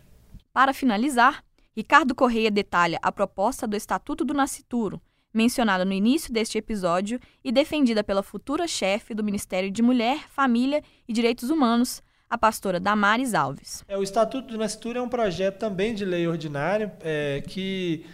Para 0.53 0.75
finalizar, 0.75 1.45
Ricardo 1.77 2.13
Correia 2.13 2.51
detalha 2.51 2.99
a 3.01 3.13
proposta 3.13 3.69
do 3.69 3.77
Estatuto 3.77 4.25
do 4.25 4.35
Nascituro, 4.35 5.01
mencionada 5.33 5.85
no 5.85 5.93
início 5.93 6.33
deste 6.33 6.59
episódio 6.59 7.21
e 7.45 7.53
defendida 7.53 8.03
pela 8.03 8.23
futura 8.23 8.67
chefe 8.67 9.15
do 9.15 9.23
Ministério 9.23 9.71
de 9.71 9.81
Mulher, 9.81 10.29
Família 10.29 10.83
e 11.09 11.13
Direitos 11.13 11.51
Humanos, 11.51 12.03
a 12.33 12.39
pastora 12.39 12.81
Damares 12.81 13.35
Alves. 13.35 13.85
É, 13.87 13.95
o 13.95 14.03
Estatuto 14.03 14.49
do 14.49 14.57
Nascitura 14.57 14.99
é 14.99 15.03
um 15.03 15.09
projeto 15.09 15.59
também 15.59 15.95
de 15.95 16.03
lei 16.03 16.27
ordinária 16.27 16.91
é, 17.05 17.43
que 17.47 18.07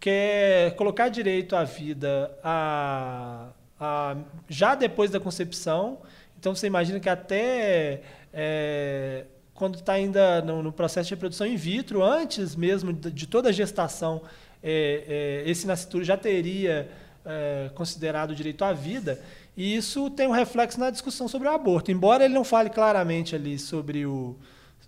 quer 0.00 0.74
colocar 0.74 1.08
direito 1.08 1.54
à 1.54 1.62
vida 1.62 2.36
a, 2.42 3.46
a, 3.78 4.16
já 4.48 4.74
depois 4.74 5.12
da 5.12 5.20
concepção. 5.20 6.00
Então 6.36 6.52
você 6.52 6.66
imagina 6.66 6.98
que 6.98 7.08
até 7.08 8.02
é, 8.34 9.26
quando 9.54 9.76
está 9.76 9.92
ainda 9.92 10.42
no, 10.42 10.64
no, 10.64 10.72
processo 10.72 11.06
de 11.06 11.14
reprodução 11.14 11.46
in 11.46 11.54
vitro, 11.54 12.02
antes 12.02 12.56
mesmo 12.56 12.92
de, 12.92 13.08
de 13.08 13.28
toda 13.28 13.50
a 13.50 13.52
gestação, 13.52 14.20
é, 14.60 15.44
é, 15.46 15.48
esse 15.48 15.64
nascituro 15.64 16.02
já 16.02 16.16
teria 16.16 16.90
é, 17.24 17.70
considerado 17.72 18.34
direito 18.34 18.64
à 18.64 18.72
vida. 18.72 19.20
E 19.56 19.74
isso 19.76 20.08
tem 20.10 20.26
um 20.26 20.32
reflexo 20.32 20.78
na 20.78 20.90
discussão 20.90 21.28
sobre 21.28 21.48
o 21.48 21.50
aborto. 21.50 21.90
Embora 21.90 22.24
ele 22.24 22.34
não 22.34 22.44
fale 22.44 22.70
claramente 22.70 23.34
ali 23.34 23.58
sobre 23.58 24.06
o. 24.06 24.36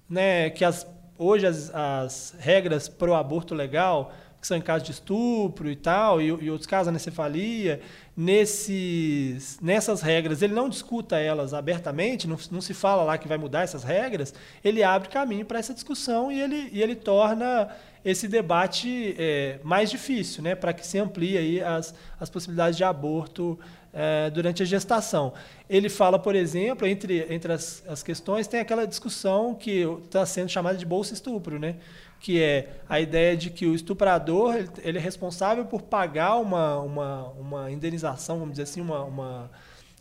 Né, 0.08 0.50
que 0.50 0.64
as, 0.64 0.86
hoje 1.18 1.46
as, 1.46 1.74
as 1.74 2.34
regras 2.38 2.88
para 2.88 3.10
o 3.10 3.14
aborto 3.14 3.54
legal, 3.54 4.12
que 4.40 4.46
são 4.46 4.56
em 4.56 4.60
casos 4.60 4.86
de 4.86 4.92
estupro 4.92 5.70
e 5.70 5.76
tal, 5.76 6.20
e, 6.20 6.26
e 6.26 6.50
outros 6.50 6.66
casos, 6.66 6.88
anencefalia, 6.88 7.80
nesses, 8.16 9.58
nessas 9.60 10.02
regras, 10.02 10.42
ele 10.42 10.52
não 10.52 10.68
discuta 10.68 11.18
elas 11.18 11.54
abertamente, 11.54 12.28
não, 12.28 12.36
não 12.50 12.60
se 12.60 12.74
fala 12.74 13.02
lá 13.02 13.16
que 13.16 13.26
vai 13.26 13.38
mudar 13.38 13.62
essas 13.62 13.82
regras, 13.82 14.34
ele 14.62 14.82
abre 14.82 15.08
caminho 15.08 15.46
para 15.46 15.58
essa 15.58 15.72
discussão 15.72 16.30
e 16.30 16.40
ele, 16.40 16.68
e 16.72 16.82
ele 16.82 16.94
torna 16.94 17.68
esse 18.04 18.28
debate 18.28 19.14
é, 19.18 19.58
mais 19.62 19.90
difícil, 19.90 20.42
né, 20.42 20.54
para 20.54 20.72
que 20.72 20.86
se 20.86 20.98
amplie 20.98 21.38
aí 21.38 21.62
as, 21.62 21.94
as 22.20 22.28
possibilidades 22.28 22.76
de 22.76 22.84
aborto 22.84 23.58
é, 23.92 24.28
durante 24.30 24.62
a 24.62 24.66
gestação. 24.66 25.32
Ele 25.68 25.88
fala, 25.88 26.18
por 26.18 26.34
exemplo, 26.34 26.86
entre, 26.86 27.26
entre 27.32 27.52
as, 27.52 27.82
as 27.86 28.02
questões, 28.02 28.46
tem 28.46 28.60
aquela 28.60 28.86
discussão 28.86 29.54
que 29.54 29.86
está 30.04 30.26
sendo 30.26 30.48
chamada 30.48 30.76
de 30.76 30.84
bolsa 30.84 31.14
estupro, 31.14 31.58
né? 31.58 31.76
Que 32.22 32.40
é 32.40 32.76
a 32.88 33.00
ideia 33.00 33.36
de 33.36 33.50
que 33.50 33.66
o 33.66 33.74
estuprador 33.74 34.54
ele, 34.54 34.68
ele, 34.84 34.98
é 34.98 35.00
responsável 35.00 35.64
por 35.64 35.82
pagar 35.82 36.36
uma, 36.36 36.78
uma, 36.78 37.28
uma 37.30 37.70
indenização, 37.70 38.38
vamos 38.38 38.52
dizer 38.52 38.62
assim, 38.62 38.80
uma, 38.80 39.02
uma, 39.02 39.50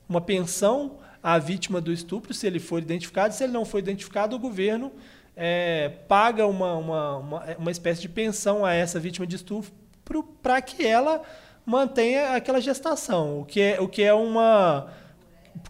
uma 0.08 0.22
pensão 0.22 1.00
à 1.24 1.40
vítima 1.40 1.82
do 1.82 1.92
estupro, 1.92 2.32
se 2.32 2.46
ele 2.46 2.60
for 2.60 2.80
identificado. 2.80 3.34
Se 3.34 3.44
ele 3.44 3.52
não 3.52 3.66
for 3.66 3.80
identificado, 3.80 4.36
o 4.36 4.40
governo 4.40 4.92
é, 5.36 5.90
paga 6.08 6.46
uma, 6.46 6.76
uma, 6.76 7.18
uma, 7.18 7.46
uma 7.58 7.72
espécie 7.72 8.02
de 8.02 8.10
pensão 8.10 8.64
a 8.64 8.72
essa 8.72 9.00
vítima 9.00 9.26
de 9.26 9.38
estupro 9.38 9.74
para 10.44 10.62
que 10.62 10.86
ela 10.86 11.24
mantenha 11.66 12.36
aquela 12.36 12.62
gestação, 12.62 13.42
o 13.42 13.46
que 13.46 13.60
é, 13.60 13.82
o 13.82 13.88
que 13.88 14.04
é 14.04 14.14
uma 14.14 14.94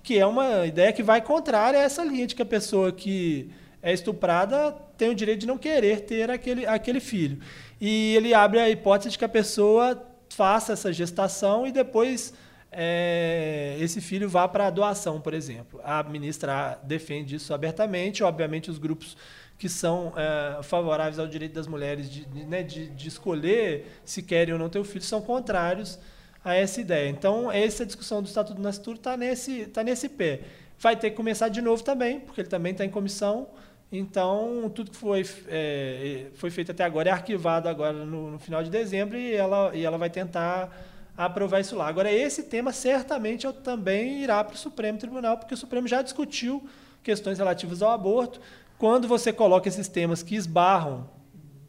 que 0.03 0.19
é 0.19 0.25
uma 0.25 0.65
ideia 0.67 0.93
que 0.93 1.01
vai 1.01 1.21
contrária 1.21 1.79
a 1.79 1.83
essa 1.83 2.03
linha 2.03 2.27
de 2.27 2.35
que 2.35 2.41
a 2.41 2.45
pessoa 2.45 2.91
que 2.91 3.51
é 3.81 3.93
estuprada 3.93 4.71
tem 4.97 5.09
o 5.09 5.15
direito 5.15 5.41
de 5.41 5.47
não 5.47 5.57
querer 5.57 6.01
ter 6.01 6.29
aquele, 6.29 6.65
aquele 6.65 6.99
filho. 6.99 7.39
E 7.79 8.15
ele 8.15 8.33
abre 8.33 8.59
a 8.59 8.69
hipótese 8.69 9.11
de 9.11 9.17
que 9.17 9.25
a 9.25 9.29
pessoa 9.29 10.01
faça 10.29 10.73
essa 10.73 10.93
gestação 10.93 11.65
e 11.65 11.71
depois 11.71 12.33
é, 12.71 13.75
esse 13.79 13.99
filho 13.99 14.29
vá 14.29 14.47
para 14.47 14.67
a 14.67 14.69
doação, 14.69 15.19
por 15.19 15.33
exemplo. 15.33 15.81
A 15.83 16.03
ministra 16.03 16.79
defende 16.83 17.35
isso 17.35 17.53
abertamente. 17.53 18.23
Obviamente, 18.23 18.71
os 18.71 18.77
grupos 18.77 19.17
que 19.57 19.67
são 19.67 20.13
é, 20.15 20.63
favoráveis 20.63 21.19
ao 21.19 21.27
direito 21.27 21.53
das 21.53 21.67
mulheres 21.67 22.09
de, 22.09 22.27
né, 22.45 22.63
de, 22.63 22.87
de, 22.89 23.07
escolher 23.07 23.99
se 24.03 24.23
querem 24.23 24.53
ou 24.53 24.59
não 24.59 24.69
ter 24.69 24.79
o 24.79 24.83
filho 24.83 25.03
são 25.03 25.21
contrários 25.21 25.99
a 26.43 26.55
essa 26.55 26.81
ideia. 26.81 27.09
Então, 27.09 27.51
essa 27.51 27.85
discussão 27.85 28.23
do 28.23 28.27
Estatuto 28.27 28.55
do 28.55 28.63
Nascituro 28.63 28.97
está 28.97 29.15
nesse, 29.15 29.65
tá 29.67 29.83
nesse 29.83 30.09
pé. 30.09 30.41
Vai 30.79 30.95
ter 30.95 31.11
que 31.11 31.15
começar 31.15 31.49
de 31.49 31.61
novo 31.61 31.83
também, 31.83 32.19
porque 32.19 32.41
ele 32.41 32.49
também 32.49 32.71
está 32.71 32.83
em 32.83 32.89
comissão. 32.89 33.49
Então, 33.91 34.71
tudo 34.73 34.91
que 34.91 34.97
foi, 34.97 35.27
é, 35.47 36.27
foi 36.35 36.49
feito 36.49 36.71
até 36.71 36.83
agora 36.83 37.09
é 37.09 37.11
arquivado 37.11 37.67
agora 37.67 37.91
no, 37.91 38.31
no 38.31 38.39
final 38.39 38.63
de 38.63 38.69
dezembro 38.69 39.17
e 39.17 39.33
ela, 39.33 39.75
e 39.75 39.83
ela 39.83 39.97
vai 39.97 40.09
tentar 40.09 40.71
aprovar 41.17 41.59
isso 41.59 41.75
lá. 41.75 41.87
Agora, 41.87 42.11
esse 42.11 42.43
tema 42.43 42.71
certamente 42.71 43.51
também 43.63 44.23
irá 44.23 44.43
para 44.43 44.55
o 44.55 44.57
Supremo 44.57 44.97
Tribunal, 44.97 45.37
porque 45.37 45.53
o 45.53 45.57
Supremo 45.57 45.87
já 45.87 46.01
discutiu 46.01 46.63
questões 47.03 47.37
relativas 47.37 47.81
ao 47.81 47.91
aborto. 47.91 48.39
Quando 48.77 49.07
você 49.09 49.33
coloca 49.33 49.67
esses 49.67 49.89
temas 49.89 50.23
que 50.23 50.35
esbarram 50.35 51.09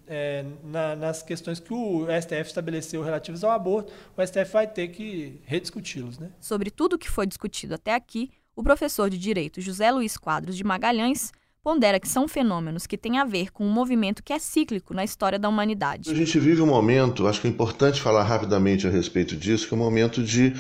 é, 0.07 0.45
na, 0.63 0.95
nas 0.95 1.23
questões 1.23 1.59
que 1.59 1.75
o 1.75 2.07
STF 2.07 2.43
estabeleceu 2.43 3.03
relativas 3.03 3.43
ao 3.43 3.51
aborto, 3.51 3.93
o 4.17 4.25
STF 4.25 4.53
vai 4.53 4.67
ter 4.67 4.89
que 4.89 5.41
rediscuti-los. 5.45 6.19
Né? 6.19 6.31
Sobre 6.41 6.71
tudo 6.71 6.95
o 6.95 6.99
que 6.99 7.11
foi 7.11 7.27
discutido 7.27 7.75
até 7.75 7.95
aqui, 7.95 8.31
o 8.55 8.63
professor 8.63 9.11
de 9.11 9.19
Direito 9.19 9.61
José 9.61 9.91
Luiz 9.91 10.17
Quadros 10.17 10.57
de 10.57 10.63
Magalhães 10.63 11.33
pondera 11.63 12.01
que 12.01 12.09
são 12.09 12.27
fenômenos 12.27 12.87
que 12.87 12.99
têm 12.99 13.19
a 13.19 13.25
ver 13.25 13.53
com 13.53 13.65
um 13.65 13.71
movimento 13.71 14.23
que 14.23 14.33
é 14.33 14.39
cíclico 14.39 14.93
na 14.93 15.05
história 15.05 15.39
da 15.39 15.49
humanidade. 15.49 16.11
A 16.11 16.15
gente 16.15 16.39
vive 16.39 16.61
um 16.61 16.67
momento, 16.67 17.27
acho 17.29 17.41
que 17.41 17.47
é 17.47 17.51
importante 17.51 18.01
falar 18.01 18.25
rapidamente 18.25 18.87
a 18.87 18.91
respeito 18.91 19.37
disso, 19.37 19.69
que 19.69 19.75
é 19.75 19.77
um 19.77 19.81
momento 19.81 20.23
de, 20.23 20.55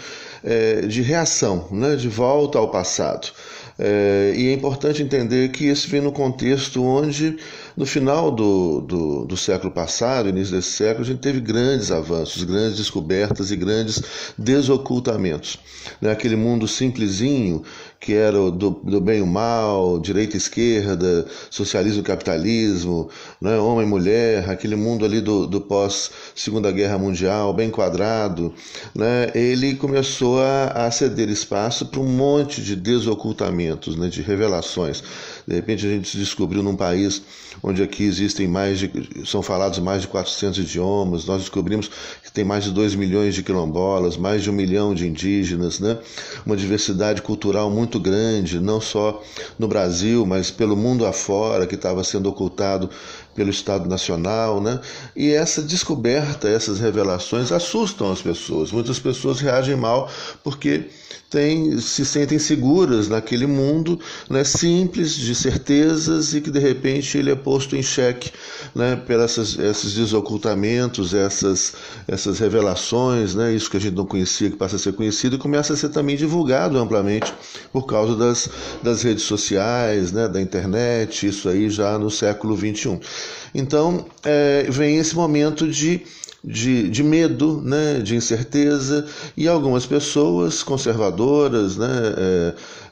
é, 0.44 0.82
de 0.82 1.02
reação, 1.02 1.68
né, 1.72 1.96
de 1.96 2.08
volta 2.08 2.58
ao 2.58 2.70
passado. 2.70 3.32
É, 3.78 4.32
e 4.36 4.48
é 4.48 4.52
importante 4.52 5.02
entender 5.02 5.48
que 5.50 5.64
isso 5.64 5.88
vem 5.88 6.00
no 6.00 6.12
contexto 6.12 6.84
onde, 6.84 7.36
no 7.76 7.86
final 7.86 8.30
do, 8.30 8.80
do, 8.80 9.24
do, 9.24 9.36
século 9.36 9.72
passado, 9.72 10.28
início 10.28 10.54
desse 10.54 10.70
século, 10.72 11.04
a 11.04 11.06
gente 11.06 11.20
teve 11.20 11.40
grandes 11.40 11.90
avanços, 11.90 12.44
grandes 12.44 12.76
descobertas 12.76 13.50
e 13.50 13.56
grandes 13.56 14.02
desocultamentos. 14.36 15.58
Né? 16.00 16.10
Aquele 16.10 16.36
mundo 16.36 16.68
simplesinho 16.68 17.62
que 18.02 18.14
era 18.14 18.50
do, 18.50 18.70
do 18.70 19.00
bem 19.00 19.20
e 19.20 19.22
o 19.22 19.26
mal, 19.26 20.00
direita 20.00 20.36
e 20.36 20.38
esquerda, 20.38 21.24
socialismo 21.48 22.00
e 22.00 22.04
capitalismo, 22.04 23.08
né, 23.40 23.56
homem 23.58 23.86
e 23.86 23.88
mulher, 23.88 24.50
aquele 24.50 24.74
mundo 24.74 25.04
ali 25.04 25.20
do, 25.20 25.46
do 25.46 25.60
pós-segunda 25.60 26.72
guerra 26.72 26.98
mundial, 26.98 27.54
bem 27.54 27.70
quadrado, 27.70 28.52
né, 28.92 29.30
ele 29.36 29.76
começou 29.76 30.40
a, 30.42 30.86
a 30.86 30.90
ceder 30.90 31.28
espaço 31.28 31.86
para 31.86 32.00
um 32.00 32.08
monte 32.08 32.60
de 32.60 32.74
desocultamentos, 32.74 33.96
né, 33.96 34.08
de 34.08 34.20
revelações. 34.20 35.00
De 35.46 35.54
repente 35.54 35.86
a 35.86 35.90
gente 35.90 36.08
se 36.08 36.16
descobriu 36.16 36.62
num 36.62 36.76
país 36.76 37.22
onde 37.62 37.82
aqui 37.82 38.04
existem 38.04 38.46
mais 38.46 38.78
de, 38.78 38.90
são 39.26 39.42
falados 39.42 39.78
mais 39.78 40.02
de 40.02 40.08
400 40.08 40.58
idiomas, 40.58 41.26
nós 41.26 41.40
descobrimos 41.40 41.90
que 42.22 42.30
tem 42.32 42.44
mais 42.44 42.64
de 42.64 42.70
2 42.70 42.94
milhões 42.94 43.34
de 43.34 43.42
quilombolas, 43.42 44.16
mais 44.16 44.42
de 44.42 44.50
um 44.50 44.52
milhão 44.52 44.94
de 44.94 45.06
indígenas, 45.06 45.80
né? 45.80 45.98
uma 46.46 46.56
diversidade 46.56 47.22
cultural 47.22 47.70
muito 47.70 47.98
grande, 47.98 48.60
não 48.60 48.80
só 48.80 49.22
no 49.58 49.68
Brasil, 49.68 50.24
mas 50.26 50.50
pelo 50.50 50.76
mundo 50.76 51.06
afora, 51.06 51.66
que 51.66 51.74
estava 51.74 52.02
sendo 52.04 52.28
ocultado 52.28 52.88
pelo 53.34 53.50
Estado 53.50 53.88
Nacional, 53.88 54.60
né? 54.60 54.80
E 55.16 55.30
essa 55.30 55.62
descoberta, 55.62 56.48
essas 56.48 56.78
revelações 56.78 57.50
assustam 57.50 58.12
as 58.12 58.20
pessoas. 58.20 58.70
Muitas 58.72 58.98
pessoas 58.98 59.40
reagem 59.40 59.76
mal 59.76 60.10
porque 60.44 60.90
tem, 61.30 61.78
se 61.78 62.04
sentem 62.04 62.38
seguras 62.38 63.08
naquele 63.08 63.46
mundo 63.46 63.98
né, 64.28 64.44
simples, 64.44 65.14
de 65.14 65.34
certezas, 65.34 66.34
e 66.34 66.40
que 66.40 66.50
de 66.50 66.58
repente 66.58 67.16
ele 67.16 67.30
é 67.30 67.34
posto 67.34 67.74
em 67.74 67.82
xeque 67.82 68.30
né, 68.74 68.96
pelos 68.96 69.58
esses 69.58 69.94
desocultamentos, 69.94 71.14
essas, 71.14 71.72
essas 72.06 72.38
revelações, 72.38 73.34
né, 73.34 73.54
isso 73.54 73.70
que 73.70 73.76
a 73.76 73.80
gente 73.80 73.94
não 73.94 74.04
conhecia, 74.04 74.50
que 74.50 74.56
passa 74.56 74.76
a 74.76 74.78
ser 74.78 74.92
conhecido, 74.92 75.36
e 75.36 75.38
começa 75.38 75.72
a 75.72 75.76
ser 75.76 75.88
também 75.88 76.16
divulgado 76.16 76.78
amplamente 76.78 77.32
por 77.72 77.86
causa 77.86 78.14
das, 78.14 78.48
das 78.82 79.02
redes 79.02 79.24
sociais, 79.24 80.12
né, 80.12 80.28
da 80.28 80.40
internet, 80.40 81.26
isso 81.26 81.48
aí 81.48 81.70
já 81.70 81.98
no 81.98 82.10
século 82.10 82.56
XXI. 82.56 83.00
Então, 83.54 84.06
é, 84.24 84.66
vem 84.68 84.98
esse 84.98 85.14
momento 85.14 85.68
de 85.68 86.02
de, 86.44 86.88
de 86.88 87.02
medo, 87.02 87.60
né, 87.62 88.00
de 88.00 88.16
incerteza, 88.16 89.06
e 89.36 89.46
algumas 89.46 89.86
pessoas 89.86 90.62
conservadoras 90.62 91.76
né, 91.76 91.88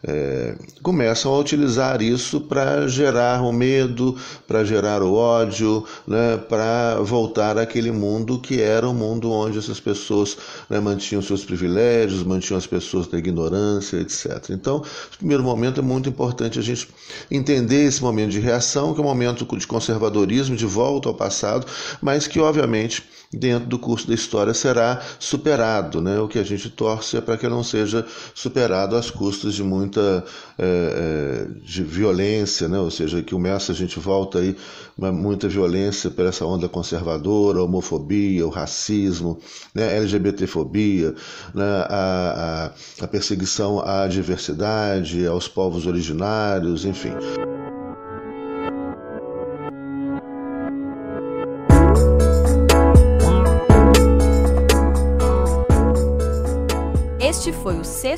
é, 0.02 0.54
começam 0.82 1.32
a 1.32 1.38
utilizar 1.38 2.00
isso 2.00 2.40
para 2.40 2.88
gerar 2.88 3.42
o 3.42 3.52
medo, 3.52 4.16
para 4.46 4.64
gerar 4.64 5.02
o 5.02 5.14
ódio, 5.14 5.84
né, 6.06 6.36
para 6.36 6.96
voltar 7.02 7.58
àquele 7.58 7.90
mundo 7.90 8.38
que 8.38 8.60
era 8.60 8.86
o 8.86 8.90
um 8.90 8.94
mundo 8.94 9.30
onde 9.30 9.58
essas 9.58 9.78
pessoas 9.78 10.36
né, 10.68 10.80
mantinham 10.80 11.22
seus 11.22 11.44
privilégios, 11.44 12.22
mantinham 12.22 12.58
as 12.58 12.66
pessoas 12.66 13.06
da 13.06 13.18
ignorância, 13.18 13.98
etc. 13.98 14.50
Então, 14.50 14.78
no 14.78 15.18
primeiro 15.18 15.42
momento 15.42 15.80
é 15.80 15.82
muito 15.82 16.08
importante 16.08 16.58
a 16.58 16.62
gente 16.62 16.88
entender 17.30 17.84
esse 17.84 18.02
momento 18.02 18.30
de 18.30 18.40
reação, 18.40 18.94
que 18.94 19.00
é 19.00 19.02
um 19.02 19.06
momento 19.06 19.44
de 19.56 19.66
conservadorismo, 19.66 20.56
de 20.56 20.66
volta 20.66 21.08
ao 21.08 21.14
passado, 21.14 21.66
mas 22.00 22.26
que, 22.26 22.40
obviamente, 22.40 23.04
dentro 23.32 23.68
do 23.68 23.78
curso 23.78 24.08
da 24.08 24.14
história 24.14 24.52
será 24.52 25.00
superado. 25.18 26.00
Né? 26.00 26.18
O 26.18 26.26
que 26.26 26.38
a 26.38 26.42
gente 26.42 26.68
torce 26.68 27.16
é 27.16 27.20
para 27.20 27.36
que 27.36 27.48
não 27.48 27.62
seja 27.62 28.06
superado 28.34 28.96
às 28.96 29.10
custas 29.10 29.54
de 29.54 29.62
muita 29.90 30.24
é, 30.56 31.46
de 31.64 31.82
violência, 31.82 32.68
né? 32.68 32.78
ou 32.78 32.90
seja, 32.90 33.22
que 33.22 33.34
o 33.34 33.38
Mestre 33.38 33.72
a 33.72 33.76
gente 33.76 33.98
volta 33.98 34.38
aí 34.38 34.56
muita 34.96 35.48
violência 35.48 36.10
por 36.10 36.24
essa 36.26 36.44
onda 36.44 36.68
conservadora, 36.68 37.58
a 37.58 37.64
homofobia, 37.64 38.46
o 38.46 38.50
racismo, 38.50 39.38
né? 39.74 39.96
LGBTfobia, 39.96 41.14
né? 41.54 41.64
a, 41.88 42.72
a, 43.00 43.04
a 43.04 43.08
perseguição 43.08 43.80
à 43.80 44.06
diversidade, 44.06 45.26
aos 45.26 45.48
povos 45.48 45.86
originários, 45.86 46.84
enfim. 46.84 47.10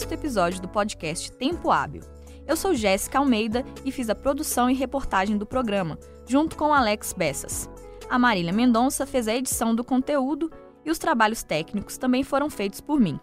Sexto 0.02 0.14
episódio 0.14 0.60
do 0.60 0.66
podcast 0.66 1.30
Tempo 1.32 1.70
Hábil. 1.70 2.02
Eu 2.44 2.56
sou 2.56 2.74
Jéssica 2.74 3.18
Almeida 3.18 3.64
e 3.84 3.92
fiz 3.92 4.10
a 4.10 4.16
produção 4.16 4.68
e 4.68 4.74
reportagem 4.74 5.38
do 5.38 5.46
programa, 5.46 5.96
junto 6.26 6.56
com 6.56 6.74
Alex 6.74 7.12
Bessas. 7.12 7.70
A 8.10 8.18
Marília 8.18 8.52
Mendonça 8.52 9.06
fez 9.06 9.28
a 9.28 9.34
edição 9.34 9.76
do 9.76 9.84
conteúdo 9.84 10.50
e 10.84 10.90
os 10.90 10.98
trabalhos 10.98 11.44
técnicos 11.44 11.98
também 11.98 12.24
foram 12.24 12.50
feitos 12.50 12.80
por 12.80 12.98
mim. 12.98 13.20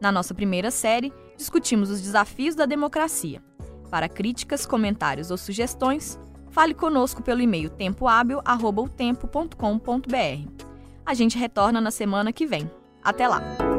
Na 0.00 0.10
nossa 0.10 0.34
primeira 0.34 0.72
série, 0.72 1.12
discutimos 1.36 1.90
os 1.90 2.00
desafios 2.00 2.56
da 2.56 2.66
democracia. 2.66 3.40
Para 3.88 4.08
críticas, 4.08 4.66
comentários 4.66 5.30
ou 5.30 5.36
sugestões, 5.36 6.18
fale 6.50 6.74
conosco 6.74 7.22
pelo 7.22 7.40
e-mail 7.40 7.70
tempohábil.tempo.com.br. 7.70 10.64
A 11.06 11.14
gente 11.14 11.38
retorna 11.38 11.80
na 11.80 11.92
semana 11.92 12.32
que 12.32 12.46
vem. 12.46 12.68
Até 13.00 13.28
lá! 13.28 13.69